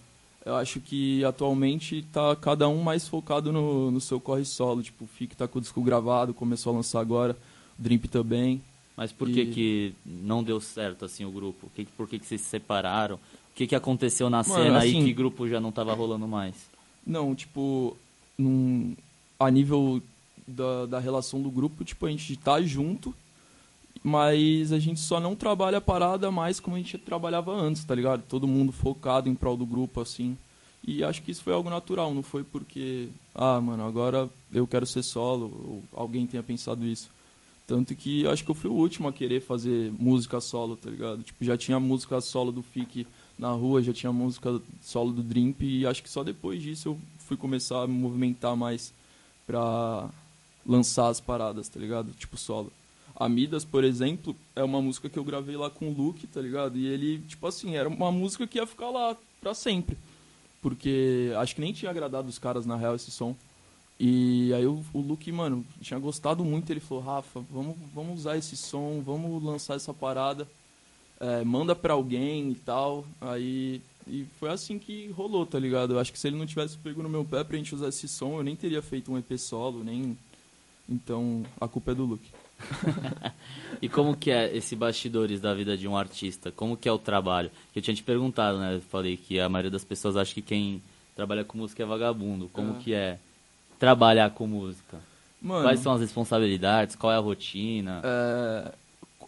[0.45, 4.83] Eu acho que atualmente tá cada um mais focado no, no seu corre solo.
[4.83, 7.37] Tipo, o Fique tá com o disco gravado, começou a lançar agora.
[7.79, 8.63] O Drip também.
[8.99, 11.71] Mas por que E- que não deu certo assim o grupo?
[11.77, 13.15] Que, por que que vocês se separaram?
[13.15, 13.21] O
[13.55, 16.55] que que aconteceu na Mano, cena aí assim- que grupo já não tava rolando mais?
[17.07, 17.97] Não, tipo,
[18.37, 18.97] num,
[19.39, 20.03] a nível
[20.49, 23.15] da, da relação do grupo, tipo, a gente tá junto,
[24.03, 27.95] mas a gente só não trabalha a parada mais como a gente trabalhava antes, tá
[27.95, 28.23] ligado?
[28.29, 30.37] Todo mundo focado em prol do grupo, assim.
[30.87, 34.87] E acho que isso foi algo natural, não foi porque, ah, mano, agora eu quero
[34.87, 35.45] ser solo,
[35.95, 37.11] ou alguém tenha pensado isso.
[37.69, 41.23] Tanto que acho que eu fui o último a querer fazer música solo, tá ligado?
[41.23, 43.07] Tipo, já tinha música solo do Fique
[43.39, 46.99] na rua, já tinha música solo do Drimp e acho que só depois disso eu
[47.19, 48.91] fui começar a me movimentar mais
[49.47, 50.09] pra
[50.67, 52.11] lançar as paradas, tá ligado?
[52.13, 52.73] Tipo solo.
[53.15, 56.79] Amidas, por exemplo, é uma música que eu gravei lá com o Luke, tá ligado?
[56.79, 59.99] E ele, tipo assim, era uma música que ia ficar lá pra sempre.
[60.63, 63.37] Porque acho que nem tinha agradado os caras na real esse som.
[64.01, 68.37] E aí o, o Luke, mano, tinha gostado muito, ele falou, Rafa, vamos, vamos usar
[68.37, 70.47] esse som, vamos lançar essa parada,
[71.19, 73.05] é, manda pra alguém e tal.
[73.21, 75.95] Aí e foi assim que rolou, tá ligado?
[75.95, 78.09] Eu acho que se ele não tivesse pego no meu pé pra gente usar esse
[78.09, 80.17] som, eu nem teria feito um EP solo, nem.
[80.89, 82.31] Então a culpa é do Luke.
[83.83, 86.51] e como que é esse bastidores da vida de um artista?
[86.51, 87.51] Como que é o trabalho?
[87.77, 88.77] Eu tinha te perguntado, né?
[88.77, 90.83] Eu falei que a maioria das pessoas acha que quem
[91.15, 92.49] trabalha com música é vagabundo.
[92.49, 92.83] Como é.
[92.83, 93.19] que é
[93.79, 94.99] trabalhar com música?
[95.41, 96.97] Mano, Quais são as responsabilidades?
[96.97, 98.03] Qual é a rotina?
[98.05, 98.73] É,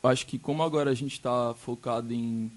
[0.03, 2.51] acho que como agora a gente está focado em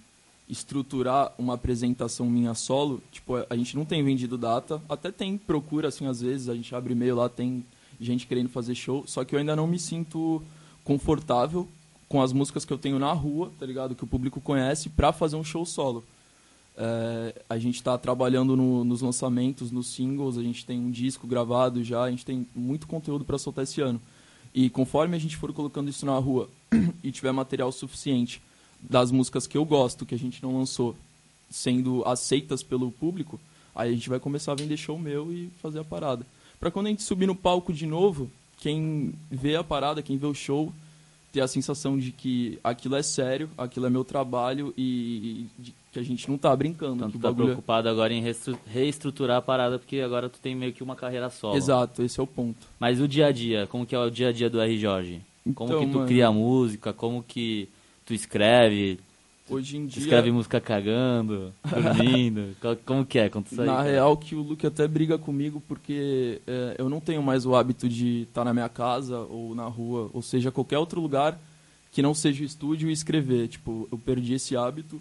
[0.49, 5.87] estruturar uma apresentação minha solo, tipo, a gente não tem vendido data, até tem procura
[5.87, 7.65] assim às vezes, a gente abre e-mail lá, tem
[7.99, 10.43] gente querendo fazer show, só que eu ainda não me sinto
[10.83, 11.67] confortável
[12.09, 13.95] com as músicas que eu tenho na rua, tá ligado?
[13.95, 16.03] Que o público conhece, para fazer um show solo.
[16.75, 21.27] É, a gente está trabalhando no, nos lançamentos, nos singles, a gente tem um disco
[21.27, 24.01] gravado já, a gente tem muito conteúdo para soltar esse ano.
[24.53, 26.49] E conforme a gente for colocando isso na rua
[27.03, 28.41] e tiver material suficiente
[28.79, 30.95] das músicas que eu gosto, que a gente não lançou,
[31.49, 33.39] sendo aceitas pelo público,
[33.75, 36.25] aí a gente vai começar a vender show meu e fazer a parada.
[36.59, 40.25] Para quando a gente subir no palco de novo, quem vê a parada, quem vê
[40.25, 40.73] o show,
[41.33, 45.97] ter a sensação de que aquilo é sério, aquilo é meu trabalho e, e que
[45.99, 46.97] a gente não tá brincando.
[46.97, 47.45] Então tu tá bagulho...
[47.45, 48.23] É preocupado agora em
[48.67, 51.57] reestruturar a parada, porque agora tu tem meio que uma carreira solo.
[51.57, 52.67] Exato, esse é o ponto.
[52.79, 54.77] Mas o dia a dia, como que é o dia a dia do R.
[54.77, 55.21] Jorge?
[55.55, 56.07] Como então, que tu mano...
[56.07, 57.67] cria música, como que
[58.05, 58.99] tu escreve,
[59.53, 60.01] Hoje em dia.
[60.01, 62.55] Escreve música cagando, dormindo.
[62.85, 63.65] Como que é quando sai?
[63.65, 67.55] Na real, que o Luke até briga comigo porque é, eu não tenho mais o
[67.55, 71.39] hábito de estar tá na minha casa ou na rua, ou seja, qualquer outro lugar
[71.91, 73.47] que não seja o estúdio e escrever.
[73.47, 74.99] Tipo, eu perdi esse hábito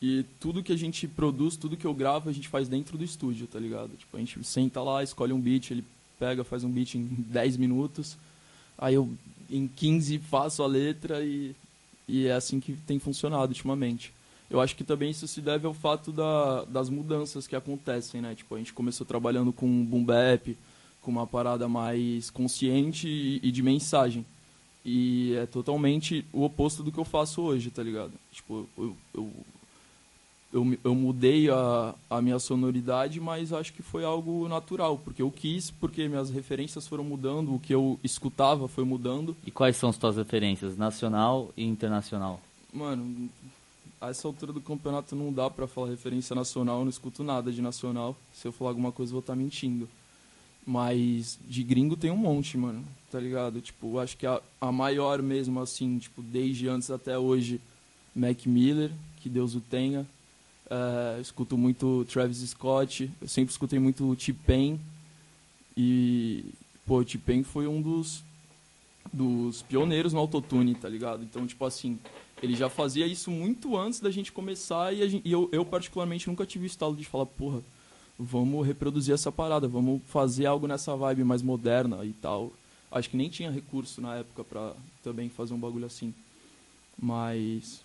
[0.00, 3.04] e tudo que a gente produz, tudo que eu gravo, a gente faz dentro do
[3.04, 3.90] estúdio, tá ligado?
[3.96, 5.84] Tipo, a gente senta lá, escolhe um beat, ele
[6.18, 8.16] pega, faz um beat em 10 minutos,
[8.78, 9.08] aí eu
[9.50, 11.54] em 15 faço a letra e
[12.12, 14.12] e é assim que tem funcionado ultimamente.
[14.50, 18.34] Eu acho que também isso se deve ao fato da, das mudanças que acontecem, né?
[18.34, 20.54] Tipo, a gente começou trabalhando com boom bap,
[21.00, 24.26] com uma parada mais consciente e, e de mensagem.
[24.84, 28.12] E é totalmente o oposto do que eu faço hoje, tá ligado?
[28.30, 29.30] Tipo, eu, eu,
[30.52, 35.30] eu, eu, mudei a, a minha sonoridade, mas acho que foi algo natural, porque eu
[35.30, 39.34] quis, porque minhas referências foram mudando, o que eu escutava foi mudando.
[39.46, 42.40] E quais são as tuas referências, nacional e internacional?
[42.72, 43.30] Mano,
[44.00, 47.50] a essa altura do campeonato não dá pra falar referência nacional, eu não escuto nada
[47.50, 48.16] de nacional.
[48.34, 49.88] Se eu falar alguma coisa, eu vou estar tá mentindo.
[50.66, 53.60] Mas de gringo tem um monte, mano, tá ligado?
[53.60, 57.60] Tipo, acho que a, a maior mesmo, assim, tipo, desde antes até hoje,
[58.14, 60.06] Mac Miller, que Deus o tenha.
[60.72, 64.80] Uh, escuto muito Travis Scott, eu sempre escutei muito T-Pain.
[65.76, 66.46] E,
[66.86, 68.24] pô, o T-Pain foi um dos,
[69.12, 71.24] dos pioneiros no autotune, tá ligado?
[71.24, 71.98] Então, tipo assim,
[72.42, 76.26] ele já fazia isso muito antes da gente começar e, gente, e eu, eu, particularmente,
[76.26, 77.62] nunca tive o estalo de falar, porra,
[78.18, 82.50] vamos reproduzir essa parada, vamos fazer algo nessa vibe mais moderna e tal.
[82.90, 86.14] Acho que nem tinha recurso na época pra também fazer um bagulho assim.
[86.98, 87.82] Mas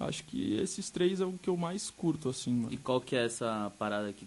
[0.00, 2.72] Acho que esses três é o que eu mais curto, assim, mano.
[2.72, 4.26] E qual que é essa parada que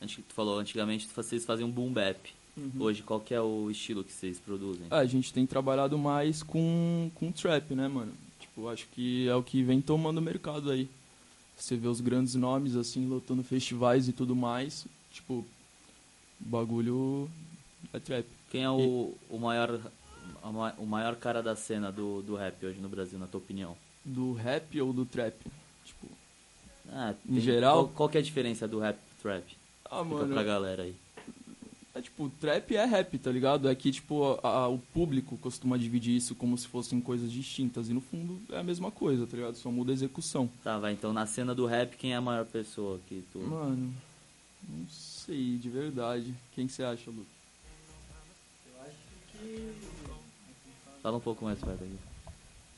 [0.00, 2.18] tu falou, antigamente vocês faziam boom bap.
[2.56, 2.70] Uhum.
[2.80, 4.86] Hoje, qual que é o estilo que vocês produzem?
[4.90, 8.12] Ah, a gente tem trabalhado mais com, com trap, né, mano?
[8.38, 10.88] Tipo, acho que é o que vem tomando o mercado aí.
[11.56, 14.86] Você vê os grandes nomes, assim, lotando festivais e tudo mais.
[15.12, 15.46] Tipo, o
[16.40, 17.28] bagulho
[17.92, 18.26] é trap.
[18.50, 19.34] Quem é o, e...
[19.34, 19.80] o, maior,
[20.78, 23.76] o maior cara da cena do, do rap hoje no Brasil, na tua opinião?
[24.04, 25.34] Do rap ou do trap?
[25.84, 26.06] Tipo,
[26.90, 27.84] ah, em geral.
[27.84, 29.56] Qual, qual que é a diferença do rap pro trap?
[29.84, 30.32] Ah, Fica mano.
[30.34, 30.94] pra galera aí.
[31.96, 33.68] É tipo, trap é rap, tá ligado?
[33.68, 37.88] É que, tipo, a, a, o público costuma dividir isso como se fossem coisas distintas.
[37.88, 39.54] E no fundo é a mesma coisa, tá ligado?
[39.54, 40.50] Só muda a execução.
[40.64, 40.92] Tá, vai.
[40.92, 43.38] Então na cena do rap, quem é a maior pessoa que tu.
[43.38, 43.94] Mano,
[44.68, 46.34] não sei, de verdade.
[46.52, 47.24] Quem você acha, Lu?
[48.66, 48.96] Eu acho
[49.30, 49.72] que.
[51.00, 51.96] Fala um pouco mais perto aqui.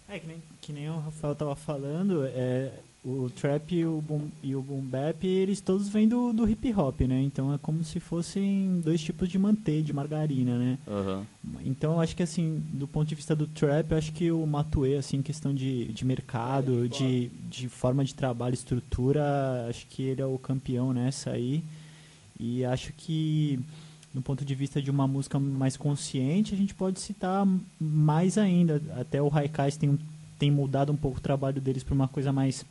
[0.08, 2.70] É, que nem, que nem o Rafael tava falando, é,
[3.04, 6.74] o trap e o, boom, e o boom bap, eles todos vêm do, do hip
[6.74, 7.20] hop, né?
[7.22, 10.78] Então é como se fossem dois tipos de manteiga, de margarina, né?
[10.86, 11.24] Uhum.
[11.64, 14.44] Então eu acho que assim, do ponto de vista do trap, eu acho que o
[14.44, 20.02] Matue, assim, questão de, de mercado, é, de, de forma de trabalho, estrutura, acho que
[20.02, 21.62] ele é o campeão nessa aí.
[22.40, 23.60] E acho que
[24.16, 27.46] no ponto de vista de uma música mais consciente, a gente pode citar
[27.78, 28.80] mais ainda.
[28.98, 29.98] Até o Raikais tem,
[30.38, 32.64] tem mudado um pouco o trabalho deles para uma coisa mais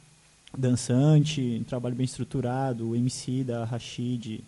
[0.58, 2.90] dançante, um trabalho bem estruturado.
[2.90, 4.44] O MC da Rashid,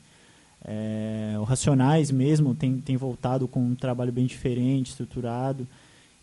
[0.65, 5.67] é, o Racionais mesmo tem, tem voltado com um trabalho bem diferente, estruturado.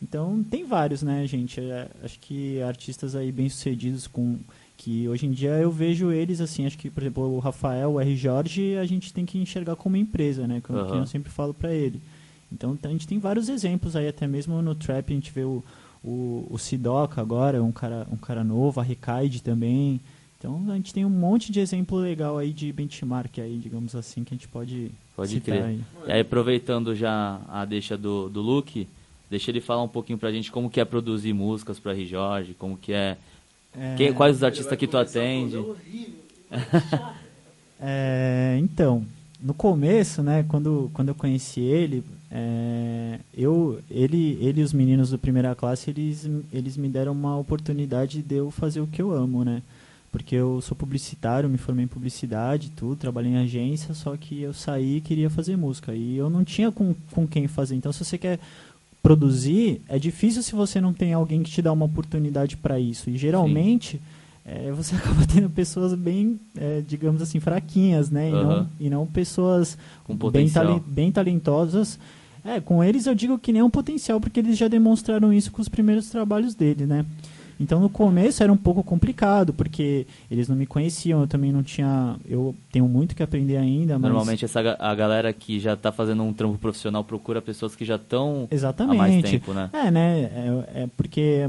[0.02, 1.60] Então tem vários, né, gente?
[1.60, 4.38] É, acho que artistas aí bem sucedidos com
[4.76, 8.00] que hoje em dia eu vejo eles assim, acho que, por exemplo, o Rafael, o
[8.00, 8.16] R.
[8.16, 10.60] Jorge, a gente tem que enxergar como empresa, né?
[10.62, 10.98] Como uhum.
[10.98, 12.00] eu sempre falo para ele.
[12.52, 15.62] Então a gente tem vários exemplos aí, até mesmo no trap a gente vê o,
[16.02, 20.00] o, o Sidoca agora, um cara, um cara novo, a Recaide também.
[20.38, 24.22] Então a gente tem um monte de exemplo legal aí de benchmark aí, digamos assim,
[24.22, 25.64] que a gente pode, Pode citar crer.
[25.64, 25.80] aí.
[26.06, 28.86] E aí, aproveitando já a deixa do, do Luke,
[29.30, 32.06] deixa ele falar um pouquinho pra gente como que é produzir músicas pra R.
[32.06, 33.16] Jorge, como que é...
[33.76, 35.56] É, quem- quais os artistas que tu atende?
[37.80, 39.04] É, então,
[39.42, 45.10] no começo, né, quando, quando eu conheci ele, é, eu, ele, ele e os meninos
[45.10, 49.12] do primeira classe, eles, eles me deram uma oportunidade de eu fazer o que eu
[49.12, 49.60] amo, né?
[50.10, 54.54] Porque eu sou publicitário, me formei em publicidade, tudo, trabalhei em agência, só que eu
[54.54, 55.92] saí e queria fazer música.
[55.92, 57.74] E eu não tinha com, com quem fazer.
[57.74, 58.38] Então, se você quer
[59.04, 63.10] produzir, é difícil se você não tem alguém que te dá uma oportunidade para isso.
[63.10, 64.00] E geralmente
[64.46, 68.30] é, você acaba tendo pessoas bem, é, digamos assim, fraquinhas, né?
[68.30, 68.42] E, Aham.
[68.60, 71.98] não, e não pessoas Com bem, talen- bem talentosas.
[72.42, 75.60] É, com eles eu digo que nem um potencial, porque eles já demonstraram isso com
[75.60, 77.04] os primeiros trabalhos dele, né?
[77.58, 81.62] Então no começo era um pouco complicado, porque eles não me conheciam, eu também não
[81.62, 82.16] tinha.
[82.28, 84.10] Eu tenho muito que aprender ainda, mas.
[84.10, 87.96] Normalmente essa, a galera que já tá fazendo um trampo profissional procura pessoas que já
[87.96, 88.98] estão há Exatamente.
[88.98, 89.70] mais tempo, né?
[89.72, 90.20] É, né?
[90.22, 91.48] É, é porque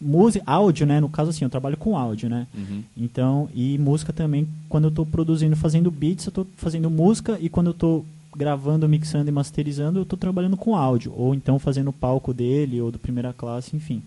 [0.00, 1.00] música, áudio, né?
[1.00, 2.46] No caso assim, eu trabalho com áudio, né?
[2.54, 2.82] Uhum.
[2.96, 7.48] Então, e música também, quando eu tô produzindo, fazendo beats, eu tô fazendo música e
[7.48, 8.04] quando eu tô
[8.36, 12.80] gravando, mixando e masterizando, eu tô trabalhando com áudio, ou então fazendo o palco dele
[12.80, 14.02] ou do primeira classe, enfim.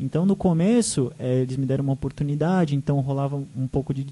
[0.00, 4.06] Então, no começo, eh, eles me deram uma oportunidade, então rolava um pouco de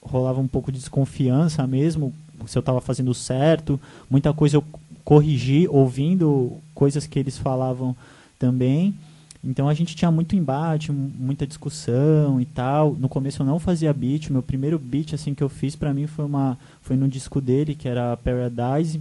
[0.00, 2.12] rolava um pouco de desconfiança mesmo,
[2.46, 3.80] se eu estava fazendo certo,
[4.10, 4.64] muita coisa eu
[5.04, 7.94] corrigi ouvindo coisas que eles falavam
[8.38, 8.94] também.
[9.42, 12.94] Então a gente tinha muito embate, mu- muita discussão e tal.
[12.94, 15.92] No começo eu não fazia beat, o meu primeiro beat assim que eu fiz pra
[15.94, 19.00] mim foi uma foi no disco dele, que era Paradise,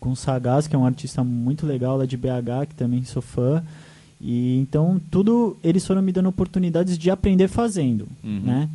[0.00, 3.20] com o Sagaz, que é um artista muito legal lá de BH, que também sou
[3.22, 3.62] fã.
[4.20, 8.40] E então tudo eles foram me dando oportunidades de aprender fazendo, Uhum.
[8.44, 8.68] né?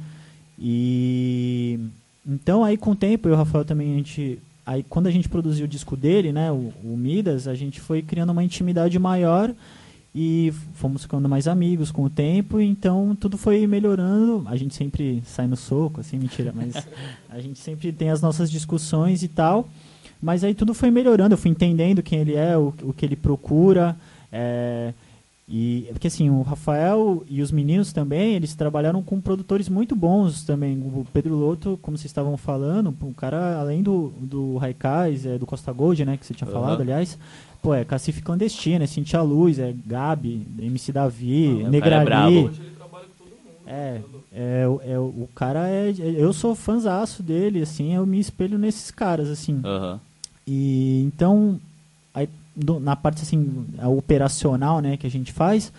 [0.59, 1.79] E
[2.25, 5.11] então aí com o tempo eu e o Rafael também a gente aí quando a
[5.11, 8.97] gente produziu o disco dele, né, o, o Midas, a gente foi criando uma intimidade
[8.97, 9.53] maior
[10.15, 14.43] e fomos ficando mais amigos com o tempo, então tudo foi melhorando.
[14.45, 16.75] A gente sempre sai no soco, assim, mentira, mas
[17.29, 19.67] a gente sempre tem as nossas discussões e tal.
[20.21, 23.15] Mas aí tudo foi melhorando, eu fui entendendo quem ele é, o, o que ele
[23.15, 23.97] procura.
[24.31, 24.93] é,
[25.47, 30.43] e porque assim, o Rafael e os meninos também, eles trabalharam com produtores muito bons
[30.43, 30.77] também.
[30.77, 35.45] O Pedro Loto, como vocês estavam falando, o cara, além do, do Raikais, é, do
[35.45, 36.53] Costa Gold, né, que você tinha Aham.
[36.61, 37.17] falado, aliás,
[37.61, 42.05] pô, é Cacife Clandestina, é Cintia Luz, é Gabi, MC Davi, Ah, é Negrali.
[42.05, 42.29] brabo.
[42.47, 43.67] Hoje ele trabalha com todo mundo.
[43.67, 44.01] É,
[44.33, 45.93] é, o- é, o cara é.
[45.99, 49.59] Eu sou fãzaço dele, assim, eu me espelho nesses caras, assim.
[49.63, 49.99] Aham.
[50.47, 51.59] E então,
[52.13, 55.71] aí, do- na parte assim, operacional, né, que a gente faz.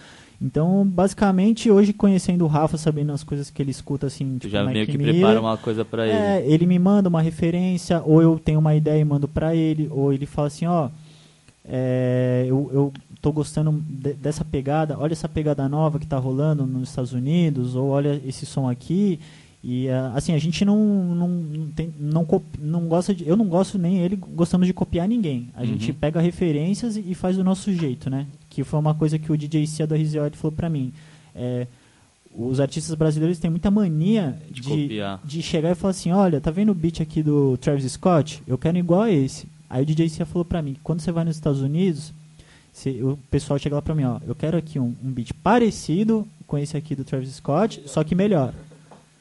[0.42, 4.62] Então, basicamente, hoje conhecendo o Rafa, sabendo as coisas que ele escuta, assim, tipo, já
[4.64, 6.16] Mac meio que Miller, prepara uma coisa ele.
[6.16, 9.88] é, ele me manda uma referência, ou eu tenho uma ideia e mando pra ele,
[9.90, 10.88] ou ele fala assim, ó,
[11.64, 16.66] é, eu, eu tô gostando de- dessa pegada, olha essa pegada nova que tá rolando
[16.66, 19.18] nos Estados Unidos, ou olha esse som aqui.
[19.66, 20.76] E ah, assim, a gente não,
[21.14, 22.26] não, não, tem, não,
[22.60, 23.26] não gosta de.
[23.26, 25.48] Eu não gosto nem ele gostamos de copiar ninguém.
[25.54, 25.66] A Uhum.
[25.68, 28.26] gente pega referências e, e faz do nosso jeito, né?
[28.50, 30.92] Que foi uma coisa que o DJ Cia do RZO falou pra mim.
[31.34, 31.66] É,
[32.36, 35.20] os artistas brasileiros têm muita mania De de, copiar.
[35.24, 38.42] de chegar e falar assim, olha, tá vendo o beat aqui do Travis Scott?
[38.46, 39.46] Eu quero igual a esse.
[39.70, 42.12] Aí o DJ Cia falou pra mim quando você vai nos Estados Unidos,
[43.02, 46.58] o pessoal chega lá pra mim, ó, eu quero aqui um, um beat parecido com
[46.58, 48.52] esse aqui do Travis Scott, só que melhor.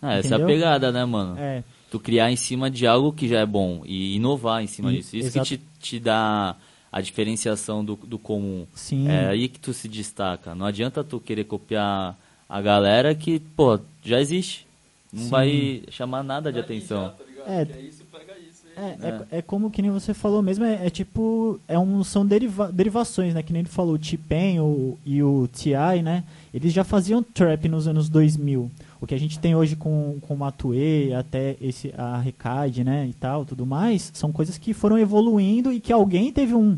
[0.04, 1.36] Ah, essa é a pegada, né, mano?
[1.39, 4.92] É, Tu criar em cima de algo que já é bom e inovar em cima
[4.92, 5.16] E- disso.
[5.16, 5.48] Isso exato.
[5.48, 6.56] que te, te dá
[6.92, 8.66] a diferenciação do, do comum.
[8.76, 9.08] sim.
[9.08, 10.54] É aí que tu se destaca.
[10.54, 12.18] Não adianta tu querer copiar
[12.50, 14.68] a galera que, pô, já existe.
[15.12, 15.30] Não Sim.
[15.30, 17.10] vai chamar nada de atenção.
[17.10, 17.52] Tá?
[17.54, 17.62] É.
[17.62, 18.63] É isso, pega isso.
[18.76, 22.26] É, é, é como que nem você falou mesmo, é, é tipo, é um, são
[22.26, 23.44] deriva, derivações, né?
[23.44, 26.24] Que nem ele falou, o T-Pain o- e o T.I., né?
[26.52, 28.72] Eles já faziam trap nos anos 2000.
[29.04, 33.06] O que a gente tem hoje com, com o Matue, até esse, a Recade, né?
[33.06, 36.77] E tal, tudo mais, são coisas que foram evoluindo e que alguém teve um,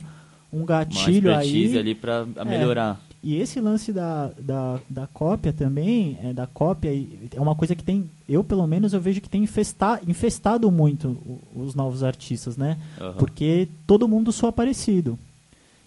[0.51, 1.77] um gatilho aí.
[1.77, 2.45] ali pra a É.
[2.45, 2.99] melhorar.
[3.21, 6.89] E esse lance da, da, da cópia também, é, da cópia,
[7.35, 11.15] é uma coisa que tem, eu pelo menos eu vejo que tem infesta, infestado muito
[11.55, 12.75] os novos artistas, né?
[12.99, 13.13] Aham.
[13.19, 15.17] Porque todo mundo soa parecido.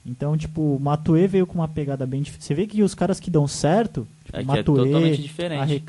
[0.06, 2.44] Então, tipo, o Matue veio com uma pegada bem diferente.
[2.44, 5.82] Você vê que os caras que dão certo, tipo, É o que é totalmente diferente.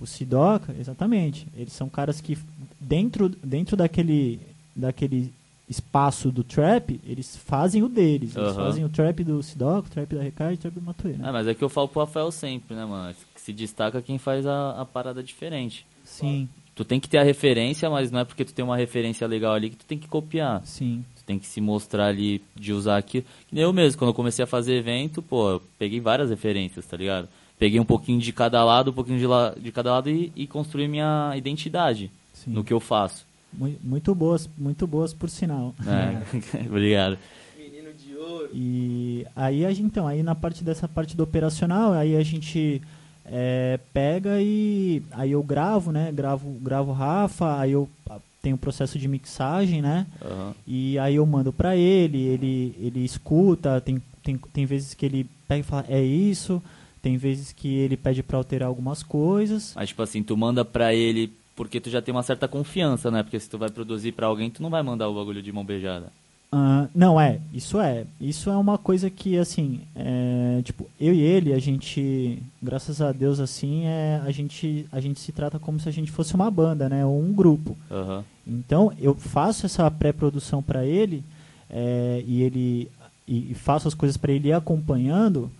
[0.00, 1.46] o Sidoca, exatamente.
[1.56, 2.36] Eles são caras que
[2.80, 4.40] dentro, dentro daquele,
[4.74, 5.32] daquele
[5.68, 8.36] espaço do trap, eles fazem o deles.
[8.36, 8.64] Eles Aham.
[8.64, 11.28] fazem o trap do Sidoc, o trap da Recai, o trap do Matuê, né?
[11.28, 13.14] É, mas é que eu falo pro Rafael sempre, né, mano?
[13.34, 15.86] Que Se destaca quem faz a, a parada diferente.
[16.04, 19.26] Sim, Tu tem que ter a referência, mas não é porque tu tem uma referência
[19.26, 20.62] legal ali que tu tem que copiar.
[20.64, 21.04] sim.
[21.16, 23.24] Tu tem que se mostrar ali de usar aquilo.
[23.48, 26.84] Que nem eu mesmo, quando eu comecei a fazer evento, pô, eu peguei várias referências,
[26.84, 27.28] tá ligado?
[27.62, 30.48] Peguei um pouquinho de cada lado, um pouquinho de, la de cada lado e, e
[30.48, 32.50] construí minha identidade sim.
[32.50, 33.24] no que eu faço.
[33.52, 35.72] Mui- Muito boas, muito boas por sinal.
[35.86, 36.58] É.
[36.66, 37.16] Obrigado.
[37.56, 38.48] Menino de ouro.
[38.52, 42.82] E aí a gente, então, aí na parte dessa parte do operacional, aí a gente
[43.26, 46.10] é, pega e aí eu gravo, né?
[46.10, 50.04] Gravo, gravo o Rafa, aí eu ah, tenho o processo de mixagem, né?
[50.20, 50.52] Aham.
[50.66, 55.26] E aí eu mando pra ele, ele ele escuta, tem, tem, tem vezes que ele
[55.46, 56.60] pega e fala, é isso,
[57.02, 59.72] tem vezes que ele pede pra alterar algumas coisas.
[59.74, 63.22] Mas, tipo assim, tu manda pra ele porque tu já tem uma certa confiança, né?
[63.22, 65.64] Porque se tu vai produzir pra alguém, tu não vai mandar o bagulho de mão
[65.64, 66.06] beijada.
[66.50, 68.04] Ah, não, é, isso é.
[68.20, 73.10] Isso é uma coisa que, assim, é, tipo, eu e ele, a gente, graças a
[73.10, 76.50] Deus, assim, é, a, gente, a gente se trata como se a gente fosse uma
[76.50, 77.04] banda, né?
[77.04, 77.76] Ou um grupo.
[77.90, 78.24] Aham.
[78.46, 81.24] Então, eu faço essa pré-produção para ele
[81.70, 82.90] é, e ele
[83.26, 85.50] e, e faço as coisas para ele ir acompanhando,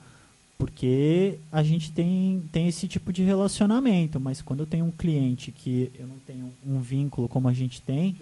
[0.62, 4.20] porque a gente tem, tem esse tipo de relacionamento.
[4.20, 7.82] Mas quando eu tenho um cliente que eu não tenho um vínculo como a gente
[7.82, 8.14] tem,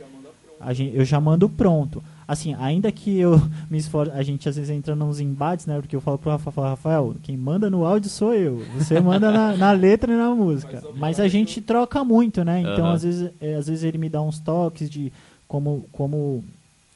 [0.59, 2.03] a gente, eu já mando pronto.
[2.27, 3.39] Assim, ainda que eu
[3.71, 5.79] me esforço, a gente às vezes entra nos embates, né?
[5.83, 8.65] Porque eu falo pro Rafa, falo, Rafael, quem manda no áudio sou eu.
[8.79, 10.83] Você manda na, na letra e na música.
[10.97, 12.63] Mas a gente troca muito, né?
[12.63, 12.95] Então, Aham.
[12.95, 15.13] às, vezes, é, às vezes ele me dá uns toques de
[15.47, 16.43] como, como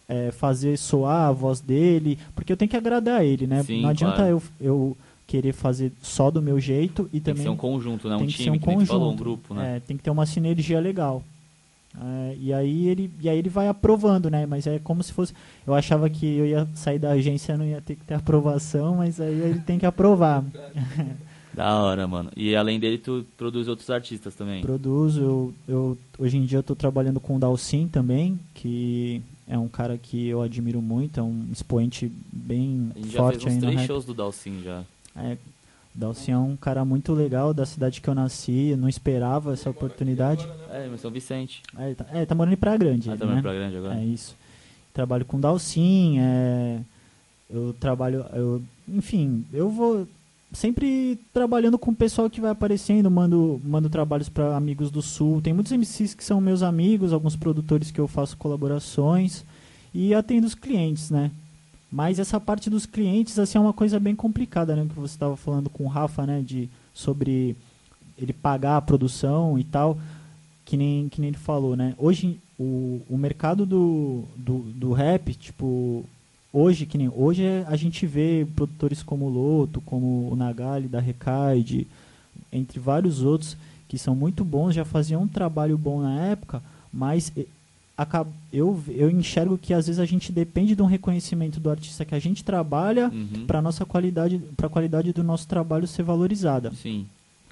[0.09, 3.63] é, fazer soar a voz dele, porque eu tenho que agradar ele, né?
[3.63, 4.31] Sim, Não adianta claro.
[4.31, 4.97] eu, eu
[5.35, 8.15] querer fazer só do meu jeito e Tem que também ser um conjunto, né?
[8.15, 8.87] Um tem que ser time, um que conjunto.
[8.87, 9.77] falou, um grupo, né?
[9.77, 11.25] É, tem que ter uma sinergia legal.
[12.01, 14.47] É, e aí ele e aí ele vai aprovando, né?
[14.47, 15.35] Mas é como se fosse.
[15.67, 19.21] Eu achava que eu ia sair da agência não ia ter que ter aprovação, mas
[19.21, 20.45] aí ele tem que aprovar.
[21.55, 22.33] Da hora, mano.
[22.37, 24.61] E além dele, tu produz outros artistas também.
[24.61, 29.57] Produzo, eu, eu hoje em dia eu tô trabalhando com o Dalcin também, que é
[29.57, 33.63] um cara que eu admiro muito, é um expoente bem gente já forte fez uns
[33.63, 34.83] no três shows do Dalcin já.
[35.17, 35.37] É,
[35.95, 39.71] o Dalcin é um cara muito legal da cidade que eu nasci, não esperava essa
[39.71, 40.47] oportunidade.
[40.71, 41.63] É, mas São Vicente.
[41.79, 43.09] É, ele tá, é, tá morando em Praia Grande.
[43.09, 43.43] Ah, ele, também né?
[43.43, 44.01] pra grande agora.
[44.01, 44.37] É isso.
[44.93, 46.81] Trabalho com Dalcin, é,
[47.51, 50.07] eu trabalho, eu, enfim, eu vou
[50.53, 55.43] sempre trabalhando com o pessoal que vai aparecendo, mando, mando trabalhos para amigos do Sul.
[55.43, 59.45] Tem muitos MCs que são meus amigos, alguns produtores que eu faço colaborações
[59.93, 61.31] e atendo os clientes, né?
[61.95, 64.85] Mas essa parte dos clientes assim é uma coisa bem complicada, né?
[64.85, 66.43] Que você estava falando com o Rafa, né?
[66.45, 67.57] De sobre
[68.19, 69.97] ele pagar a produção e tal,
[70.65, 71.95] que nem que nem ele falou, né?
[71.97, 76.05] Hoje o, o mercado do, do, do rap, tipo
[76.53, 80.89] hoje que nem hoje é- a gente vê produtores como o Loto, como o Nagali
[80.89, 81.87] da Recaide,
[82.53, 86.61] entre vários outros que são muito bons, já faziam um trabalho bom na época,
[86.93, 87.33] mas
[88.53, 92.15] eu, eu enxergo que às vezes a gente depende de um reconhecimento do artista que
[92.15, 93.47] a gente trabalha Uhum.
[93.47, 96.73] para nossa qualidade, para a qualidade do nosso trabalho ser valorizada.
[96.75, 97.07] Sim.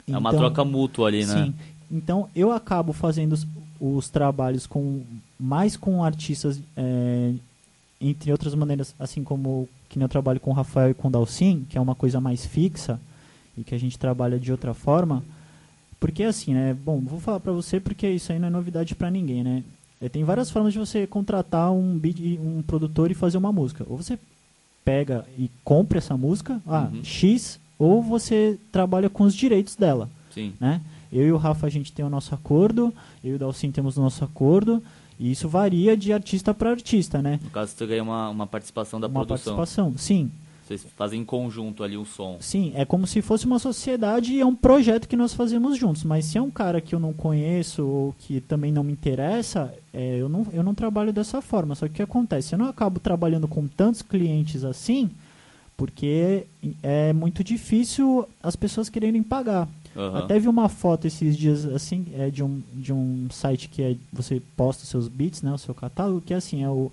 [0.08, 1.44] É uma Então- troca mútua ali, né?
[1.44, 1.54] Sim.
[1.90, 3.46] Então eu acabo fazendo os,
[3.80, 5.02] os trabalhos com
[5.38, 7.32] mais com artistas, é,
[8.00, 11.64] entre outras maneiras, assim como que eu trabalho com o Rafael e com o Dalcin,
[11.68, 12.98] que é uma coisa mais fixa
[13.56, 15.22] e que a gente trabalha de outra forma.
[16.00, 16.74] Porque assim, né?
[16.84, 19.62] Bom, vou falar pra você porque isso aí não é novidade pra ninguém, né?
[20.02, 23.86] É, tem várias formas de você contratar um beat, um produtor e fazer uma música.
[23.88, 24.18] Ou você
[24.84, 27.04] pega e compra essa música, ah, Uhum.
[27.04, 30.52] X, ou você trabalha com os direitos dela Sim.
[30.60, 30.80] né?
[31.12, 32.92] Eu e o Rafa a gente tem o nosso acordo,
[33.22, 34.82] eu e o Dalcin temos o nosso acordo,
[35.20, 37.38] e isso varia de artista para artista, né?
[37.44, 39.54] No caso, tu ganha uma, uma participação da Uma produção.
[39.56, 39.94] participação.
[39.98, 40.30] Sim,
[40.66, 42.36] Vocês fazem em conjunto ali o som.
[42.40, 46.04] sim, é como se fosse uma sociedade e é um projeto que nós fazemos juntos.
[46.04, 49.74] Mas se é um cara que eu não conheço ou que também não me interessa,
[49.92, 51.74] é, eu, não, eu não trabalho dessa forma.
[51.74, 52.54] Só que o que acontece?
[52.54, 55.10] Eu não acabo trabalhando com tantos clientes assim,
[55.76, 56.46] porque
[56.82, 59.68] é muito difícil as pessoas quererem pagar.
[59.96, 60.20] Aham.
[60.20, 63.96] Até vi uma foto esses dias assim, é de um, de um site que é
[64.12, 66.90] você posta os seus beats, né, o seu catálogo, que é assim, é o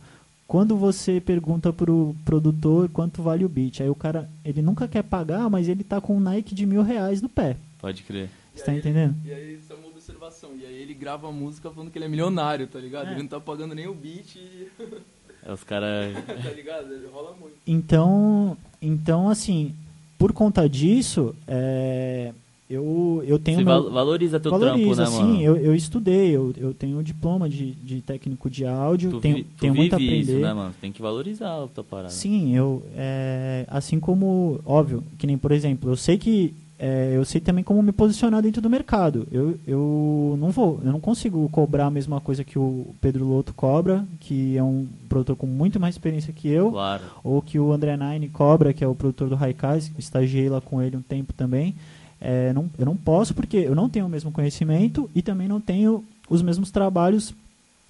[0.50, 5.04] quando você pergunta pro produtor quanto vale o beat, aí o cara, ele nunca quer
[5.04, 7.56] pagar, mas ele tá com um Nike de mil reais no pé.
[7.78, 8.32] Pode crer.
[8.56, 9.16] Você tá entendendo?
[9.24, 10.50] E aí, isso é uma observação.
[10.60, 13.10] E aí ele grava a música falando que ele é milionário, tá ligado?
[13.10, 13.12] É.
[13.12, 14.68] Ele não tá pagando nem o beat, e-
[15.46, 16.16] É os caras.
[16.26, 16.92] tá ligado?
[16.96, 17.56] Ele rola muito.
[17.68, 19.76] Então, então assim,
[20.18, 22.34] por conta disso, é,
[22.70, 25.36] eu, eu tenho Você meu- val- valoriza teu valoriza, trampo, né, mano?
[25.38, 29.38] sim, eu, eu estudei, eu, eu tenho diploma de, de técnico de áudio, tu tenho,
[29.38, 30.20] vi- tenho muito a aprender.
[30.22, 30.74] isso, né, mano?
[30.80, 32.10] Tem que valorizar a tua parada.
[32.10, 37.26] Sim, eu é, assim como óbvio, que nem por exemplo, eu sei que é, eu
[37.26, 39.28] sei também como me posicionar dentro do mercado.
[39.32, 43.54] Eu, eu não vou, eu não consigo cobrar a mesma coisa que o Pedro Loto
[43.54, 47.04] cobra, que é um produtor com muito mais experiência que eu, Claro.
[47.22, 50.82] ou que o André Nine cobra, que é o produtor do Raikais, estagiei lá com
[50.82, 51.76] ele um tempo também.
[52.22, 55.62] É, não, eu não posso porque eu não tenho o mesmo conhecimento e também não
[55.62, 57.34] tenho os mesmos trabalhos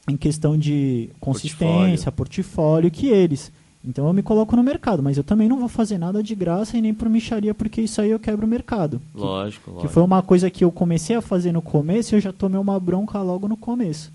[0.08, 3.52] em questão de consistência, portfólio, que eles.
[3.84, 6.78] Então eu me coloco no mercado, mas eu também não vou fazer nada de graça
[6.78, 9.00] e nem por micharia, porque isso aí eu quebro o mercado.
[9.14, 9.94] Que- Lógico, que lógico.
[9.94, 12.80] foi uma coisa que eu comecei a fazer no começo e eu já tomei uma
[12.80, 14.12] bronca logo no começo.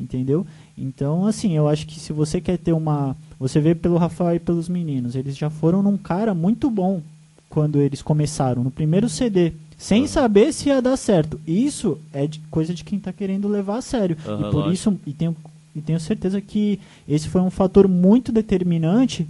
[0.00, 0.46] Entendeu?
[0.76, 3.16] Então, assim, eu acho que se você quer ter uma.
[3.38, 7.00] Você vê pelo Rafael e pelos meninos, eles já foram num cara muito bom
[7.48, 10.08] quando eles começaram, no primeiro CD, sem Aham.
[10.08, 11.40] saber se ia dar certo.
[11.46, 14.16] Isso é de- coisa de quem tá querendo levar a sério.
[14.26, 14.72] Aham, e por lógico.
[14.74, 15.36] isso, e tenho,
[15.74, 16.78] e tenho certeza que
[17.08, 19.26] esse foi um fator muito determinante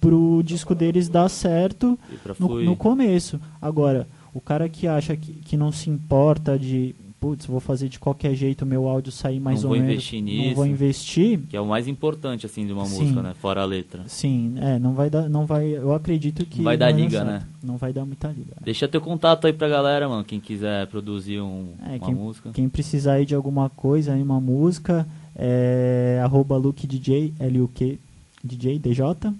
[0.00, 1.96] pro disco deles dar certo
[2.38, 3.40] no, no começo.
[3.60, 8.00] Agora, o cara que acha que, que não se importa de, putz, vou fazer de
[8.00, 9.92] qualquer jeito meu áudio sair mais Não ou vou menos.
[10.12, 10.74] investir Não vou nisso.
[10.74, 11.38] investir.
[11.48, 12.98] Que é o mais importante, assim, de uma Sim.
[13.00, 13.32] música, né?
[13.40, 14.02] Fora a letra.
[14.08, 17.18] Sim, é, não vai dar, não vai, eu acredito que Não vai dar não liga,
[17.18, 17.26] certo.
[17.28, 17.42] né?
[17.62, 18.54] Não vai dar muita liga.
[18.60, 20.24] Deixa teu contato aí pra galera, mano.
[20.24, 22.50] Quem quiser produzir um, É, uma quem- música.
[22.52, 25.06] Quem precisar aí de alguma coisa, aí uma música,
[25.36, 27.98] é arroba LukeDJ, L-U-Q,
[28.42, 29.32] DJ, DJ.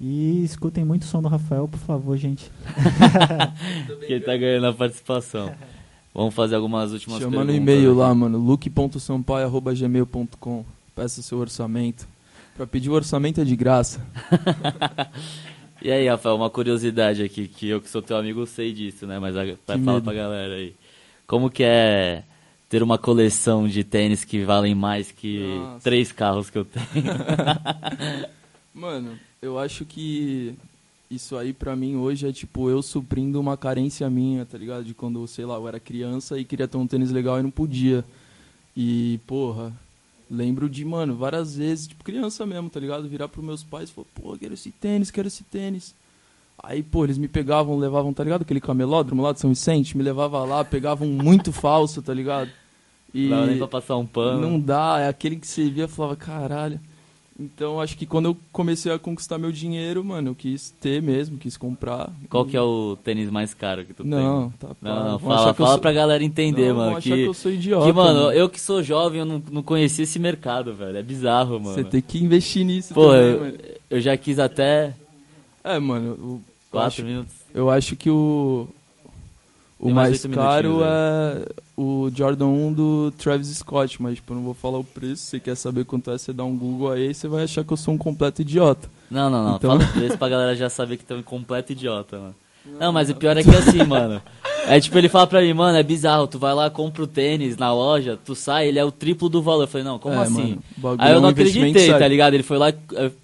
[0.00, 2.50] E escutem muito o som do Rafael, por favor, gente.
[4.06, 5.50] Que ele tá ganhando a participação.
[6.18, 8.00] Vamos fazer algumas últimas Chama no perguntas e-mail aqui.
[8.00, 10.64] lá, mano, luke.sampaio.gmail.com.
[10.96, 12.08] Peça seu orçamento.
[12.56, 14.04] Pra pedir o orçamento é de graça.
[15.80, 19.20] E aí, Rafael, uma curiosidade aqui, que eu que sou teu amigo sei disso, né?
[19.20, 20.02] Mas a- vai falar medo.
[20.02, 20.74] pra galera aí.
[21.24, 22.24] Como que é
[22.68, 25.84] ter uma coleção de tênis que valem mais que Nossa.
[25.84, 26.84] três carros que eu tenho?
[28.74, 30.56] Mano, eu acho que
[31.10, 34.84] isso aí pra mim hoje é tipo eu suprindo uma carência minha, tá ligado?
[34.84, 37.50] De quando, sei lá, eu era criança e queria ter um tênis legal e não
[37.50, 38.04] podia.
[38.76, 39.72] E, porra,
[40.30, 43.08] lembro de, mano, várias vezes, tipo criança mesmo, tá ligado?
[43.08, 45.94] Virar pros meus pais e falar, pô, quero esse tênis, quero esse tênis.
[46.62, 48.42] Aí, pô, eles me pegavam, levavam, tá ligado?
[48.42, 52.50] Aquele camelódromo lá de São Vicente, me levava lá, pegavam muito falso, tá ligado?
[53.14, 54.40] E Não nem pra passar um pano.
[54.40, 56.78] não dá, é aquele que você via e falava, caralho.
[57.40, 61.38] Então acho que quando eu comecei a conquistar meu dinheiro, mano, eu quis ter mesmo,
[61.38, 62.10] quis comprar.
[62.28, 64.10] Qual que é o tênis mais caro que tu tem?
[64.10, 65.04] Não, tá Não, para.
[65.04, 66.92] não, fala, fala sou- pra galera entender, Não, mano.
[66.92, 67.86] vão Que, que eu sou idiota.
[67.86, 70.96] que, mano, eu que sou jovem, eu não, não conhecia esse mercado, velho.
[70.98, 71.74] É bizarro, mano.
[71.76, 73.58] Você tem que investir nisso Pô, também, eu, mano.
[73.88, 74.92] eu já quis até
[75.62, 77.34] É, mano, o- eu quatro acho, minutos.
[77.54, 78.66] eu acho que o
[79.78, 81.44] o Tem mais mais caro é
[81.76, 85.26] o Jordan 1 do Travis Scott, mas tipo, eu não vou falar o preço, se
[85.30, 87.76] você quer saber quanto é, você dá um Google aí, você vai achar que eu
[87.76, 88.88] sou um completo idiota.
[89.10, 89.56] Não, não, não.
[89.56, 92.34] Então- Fala o preço pra galera já saber que tu é um completo idiota, mano.
[92.78, 94.20] Não, mas o pior é que é assim, mano.
[94.66, 97.56] É tipo, ele fala pra mim, mano, é bizarro, tu vai lá, compra o tênis
[97.56, 99.62] na loja, tu sai, ele é o triplo do valor.
[99.62, 100.58] Eu falei, não, como É, assim?
[100.76, 102.34] mano, Aí é eu um não acreditei, tá ligado?
[102.34, 102.66] Ele foi lá,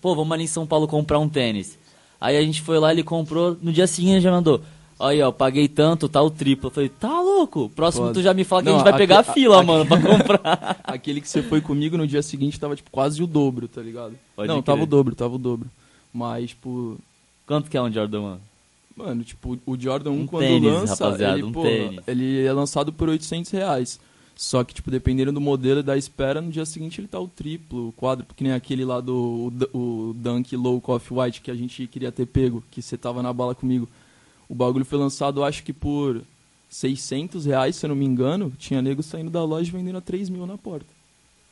[0.00, 1.76] pô, vamos ali em São Paulo comprar um tênis.
[2.18, 4.62] Aí a gente foi lá, ele comprou, no dia seguinte já mandou.
[4.98, 6.68] Aí, ó, paguei tanto, tá o triplo.
[6.68, 7.68] Eu falei, tá louco?
[7.70, 10.00] Próximo tu já me fala que Não, a gente vai pegar a fila, mano, pra
[10.00, 10.80] comprar.
[10.84, 14.14] Aquele que você foi comigo no dia seguinte tava, tipo, quase o dobro, tá ligado?
[14.36, 14.64] Pode não, crer.
[14.64, 15.68] tava o dobro, tava o dobro.
[16.12, 16.96] Mas, tipo,
[17.46, 18.40] Quanto que é um Jordan, mano?
[18.96, 22.00] mano, tipo, o Jordan 1 Um quando tênis, lança, rapaziada, ele, um tênis.
[22.06, 24.00] ele é lançado por 800 reais.
[24.36, 27.28] Só que, tipo, dependendo do modelo e da espera, no dia seguinte ele tá o
[27.28, 29.78] triplo, o quádruplo, que nem aquele lá do o,
[30.08, 33.32] o Dunk Low Coffee White que a gente queria ter pego, que você tava na
[33.32, 33.88] bala comigo.
[34.48, 36.22] O bagulho foi lançado, acho que por
[36.68, 38.52] 600 reais, se eu não me engano.
[38.58, 40.86] Tinha nego saindo da loja vendendo a 3 mil na porta.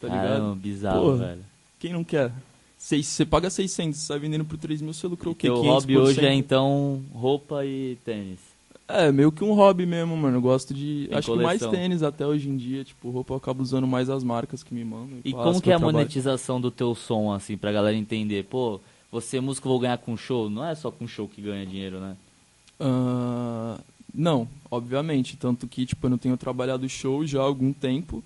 [0.01, 0.26] Tá ligado?
[0.28, 1.16] Caramba, bizarro, Porra.
[1.16, 1.45] velho.
[1.78, 2.32] Quem não quer?
[2.76, 5.49] Seis- Você paga 600, você sai vendendo por 3 mil, você lucrou o quê?
[5.49, 5.62] 500%?
[5.64, 8.40] hobby hoje é então roupa e tênis.
[8.88, 10.36] É, meio que um hobby mesmo, mano.
[10.38, 11.07] Eu gosto de.
[11.09, 11.70] Tem acho que mais coleção.
[11.70, 12.84] tênis até hoje em dia.
[12.84, 15.18] Tipo, roupa eu acabo usando mais as marcas que me mandam.
[15.24, 15.99] E passo como que é a trabalho.
[15.99, 18.45] monetização do teu som, assim, pra galera entender?
[18.45, 18.80] Pô,
[19.11, 20.51] você músico vou ganhar com show?
[20.51, 22.16] Não é só com show que ganha dinheiro, né?
[22.85, 23.78] Ah,
[24.14, 25.37] não, obviamente.
[25.37, 28.22] Tanto que, tipo, eu não tenho trabalhado show já há algum tempo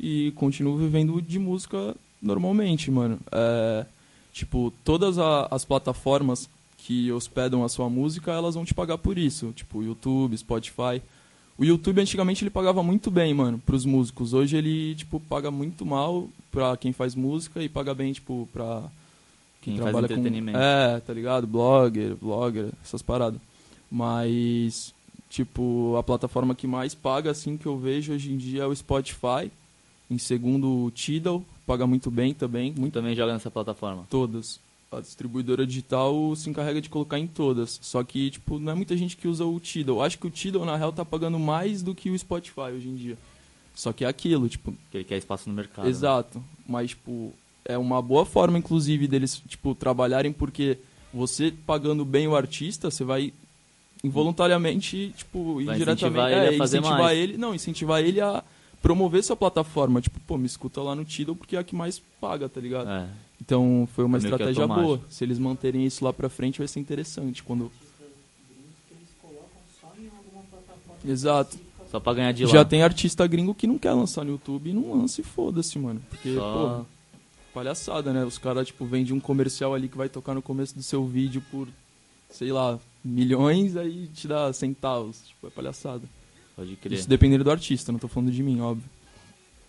[0.00, 3.18] e continuo vivendo de música normalmente, mano.
[3.30, 3.86] É,
[4.32, 6.48] tipo, todas a- as plataformas
[6.78, 9.52] que hospedam a sua música, elas vão te pagar por isso.
[9.54, 11.02] Tipo, YouTube, Spotify.
[11.58, 14.32] O YouTube antigamente ele pagava muito bem, mano, pros músicos.
[14.32, 18.84] Hoje ele, tipo, paga muito mal pra quem faz música e paga bem, tipo, pra
[19.60, 20.58] Quem faz entretenimento.
[20.58, 21.46] É, tá ligado?
[21.48, 23.40] Blogger, blogger, essas paradas.
[23.90, 24.92] Mas
[25.28, 28.74] Tipo, a plataforma que mais paga, assim, que eu vejo hoje em dia é o
[28.74, 29.50] Spotify.
[30.10, 32.72] Em segundo, o Tidal, paga muito bem também.
[32.76, 34.06] Muito Também joga nessa plataforma.
[34.08, 34.58] todas.
[34.90, 37.78] A distribuidora digital se encarrega de colocar em todas.
[37.82, 40.02] Só que, tipo, não é muita gente que usa o Tidal.
[40.02, 42.96] Acho que o Tidal, na real, tá pagando mais do que o Spotify hoje em
[42.96, 43.18] dia.
[43.74, 45.84] Só que é aquilo, tipo, Que ele quer espaço no mercado.
[45.84, 45.90] né?
[45.90, 46.42] Exato.
[46.66, 47.34] Mas, tipo,
[47.66, 50.78] é uma boa forma, inclusive, deles, tipo, trabalharem, porque
[51.12, 53.30] você pagando bem o artista, você vai
[54.04, 56.04] involuntariamente, tipo, Vai indiretamente.
[56.04, 57.18] incentivar ele a é, fazer incentivar mais.
[57.18, 57.36] ele.
[57.36, 58.42] Não, incentivar ele a
[58.80, 60.00] promover sua plataforma.
[60.00, 62.88] Tipo, pô, me escuta lá no Tidal porque é a que mais paga, tá ligado?
[62.88, 63.08] É.
[63.40, 65.00] Então foi uma que estratégia boa.
[65.08, 67.42] Se eles manterem isso lá pra frente, vai ser interessante.
[67.42, 67.70] Quando.
[71.04, 71.56] Exato.
[71.90, 72.50] Só pra ganhar de lá.
[72.52, 75.78] Já tem artista gringo que não quer lançar no YouTube e não lança e foda-se,
[75.78, 76.02] mano.
[76.10, 76.86] Porque, Só- pô,
[77.54, 78.24] palhaçada, né?
[78.24, 81.42] Os caras, tipo, vendem um comercial ali que vai tocar no começo do seu vídeo
[81.50, 81.66] por,
[82.30, 82.78] sei lá,
[83.08, 85.22] milhões, aí te dá centavos.
[85.28, 86.02] Tipo, é palhaçada.
[86.56, 86.98] Pode crer.
[86.98, 88.88] Isso dependendo do artista, não tô falando de mim, óbvio.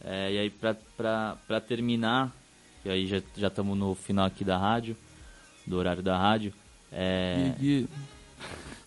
[0.04, 2.34] É, e aí, pra, pra, pra terminar,
[2.86, 4.96] e aí já já estamos no final aqui da rádio,
[5.68, 6.54] do horário da rádio,
[6.92, 7.88] é, E, e-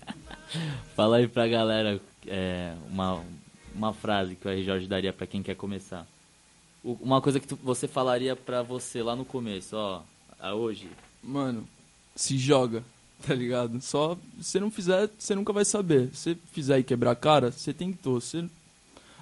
[0.96, 3.22] fala aí pra galera é, uma,
[3.74, 4.64] uma frase que o R.
[4.64, 6.06] Jorge daria pra quem quer começar.
[6.82, 10.02] O- uma coisa que tu- você falaria pra você lá no começo, ó,
[10.40, 10.88] a hoje.
[11.22, 11.66] mano,
[12.16, 12.82] se joga,
[13.26, 13.80] tá ligado?
[13.80, 16.10] Só, se não fizer, você nunca vai saber.
[16.12, 18.20] Se fizer e quebrar a cara, você tentou.
[18.20, 18.44] Você...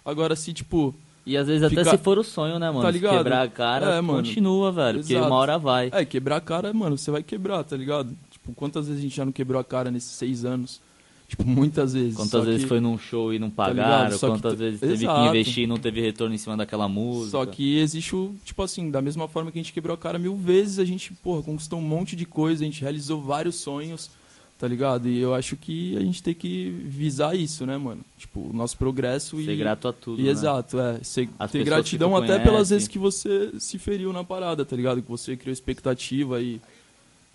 [0.05, 0.94] Agora, se, tipo,
[1.26, 2.82] E às vezes até se for o sonho, né, mano?
[2.82, 3.18] Tá Se ligado?
[3.18, 4.18] quebrar a cara, É, mano.
[4.22, 5.28] continua, velho, porque Exato.
[5.28, 5.90] uma hora vai.
[5.92, 8.16] É, quebrar a cara, mano, você vai quebrar, tá ligado?
[8.30, 10.80] Tipo, quantas vezes a gente já não quebrou a cara nesses seis anos?
[11.31, 12.16] Tipo, muitas vezes.
[12.16, 13.55] Quantas vezes que- foi num show e não ligado?
[13.57, 15.28] pagaram, que quantas t- vezes teve que Exato.
[15.28, 17.31] investir e não teve retorno em cima daquela música.
[17.31, 20.18] Só que existe o, tipo assim, da mesma forma que a gente quebrou a cara
[20.18, 24.11] mil vezes, a gente, porra, conquistou um monte de coisa, a gente realizou vários sonhos,
[24.59, 25.09] tá ligado?
[25.09, 28.01] E eu acho que a gente tem que visar isso, né, mano?
[28.18, 29.57] Tipo, o nosso progresso Ser e.
[29.57, 30.31] grato a tudo, E né?
[30.31, 30.99] exato, é.
[31.05, 32.74] Ser, As ter gratidão que até pelas conhece.
[32.74, 35.01] vezes que você se feriu na parada, tá ligado?
[35.01, 36.61] Que você criou expectativa e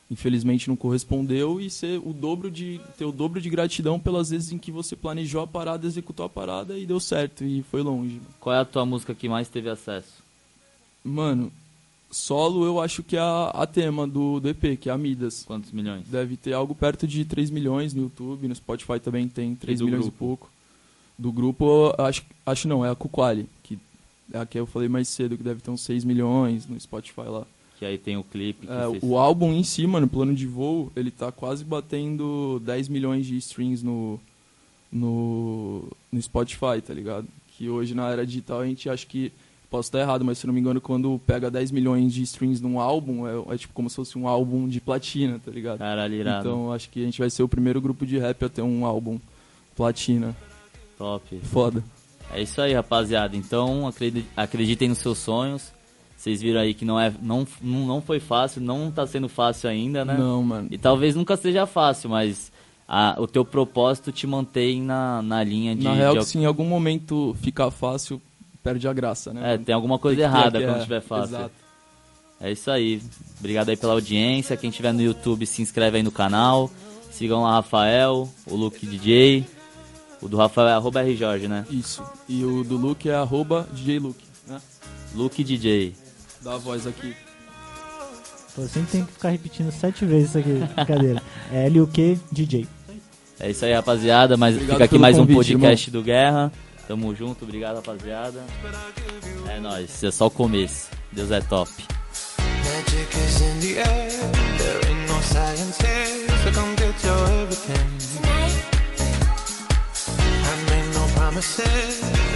[0.09, 4.51] infelizmente não correspondeu e ser o dobro de ter o dobro de gratidão pelas vezes
[4.51, 8.21] em que você planejou a parada, executou a parada e deu certo e foi longe.
[8.39, 10.23] Qual é a tua música que mais teve acesso?
[11.03, 11.51] Mano,
[12.11, 15.43] solo eu acho que é a, a tema do, do EP, que é a Midas.
[15.43, 16.07] Quantos milhões?
[16.07, 19.85] Deve ter algo perto de 3 milhões no YouTube, no Spotify também tem 3 do
[19.85, 20.15] milhões grupo?
[20.15, 20.49] e pouco.
[21.17, 23.79] Do grupo, acho, acho não, é a Kukwali, que
[24.33, 27.21] é a que eu falei mais cedo, que deve ter uns 6 milhões no Spotify
[27.21, 27.45] lá.
[27.77, 28.67] Que aí tem o clipe.
[28.69, 32.87] É, vocês- o álbum em si, mano, plano de voo, ele tá quase batendo 10
[32.87, 34.19] milhões de streams no,
[34.91, 37.27] no, no Spotify, tá ligado?
[37.57, 39.31] Que hoje na era digital a gente acha que.
[39.69, 42.79] Posso estar errado, mas se não me engano, quando pega 10 milhões de streams num
[42.79, 45.79] álbum, é, é tipo como se fosse um álbum de platina, tá ligado?
[45.79, 46.47] Caralho, irado.
[46.47, 48.85] Então acho que a gente vai ser o primeiro grupo de rap a ter um
[48.85, 49.19] álbum
[49.75, 50.35] platina.
[50.97, 51.37] Top.
[51.39, 51.83] Foda.
[52.31, 53.35] É isso aí, rapaziada.
[53.35, 55.73] Então, acredi- acreditem nos seus sonhos.
[56.17, 60.03] Vocês viram aí que não, é, não, não foi fácil, não tá sendo fácil ainda,
[60.03, 60.15] né?
[60.17, 60.67] Não, mano.
[60.71, 62.51] E talvez nunca seja fácil, mas
[62.87, 65.83] a- o teu propósito te mantém na, na linha de...
[65.83, 68.19] Na real, de- se em algum momento ficar fácil,
[68.63, 69.41] perde a graça, né?
[69.41, 69.65] É, mano?
[69.65, 71.35] tem alguma coisa Tem errada é, quando tiver fácil.
[71.35, 71.51] Exato.
[72.41, 73.01] É isso aí.
[73.39, 74.57] Obrigado aí pela audiência.
[74.57, 76.69] Quem tiver no YouTube, se inscreve aí no canal.
[77.11, 79.45] Sigam lá Rafael, o Luke DJ.
[80.21, 81.65] O do Rafael é arroba R Jorge, né?
[81.69, 82.03] Isso.
[82.27, 84.59] E o do Luke é arroba DJ Luke, né?
[85.13, 85.93] Luke DJ
[86.45, 87.15] da voz aqui.
[88.55, 91.21] Pô, sempre tem que ficar repetindo sete vezes isso aqui, brincadeira.
[91.51, 92.67] É LUQ DJ.
[93.39, 94.37] É isso aí, rapaziada.
[94.37, 96.01] Mas fica aqui mais convite, um podcast irmão.
[96.01, 96.51] do Guerra.
[96.87, 98.41] Tamo junto, obrigado, rapaziada.
[99.49, 100.89] É nóis, é só o começo.
[101.11, 101.71] Deus é top.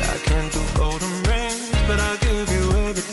[0.01, 2.78] I can't do golden rings, but I'll give you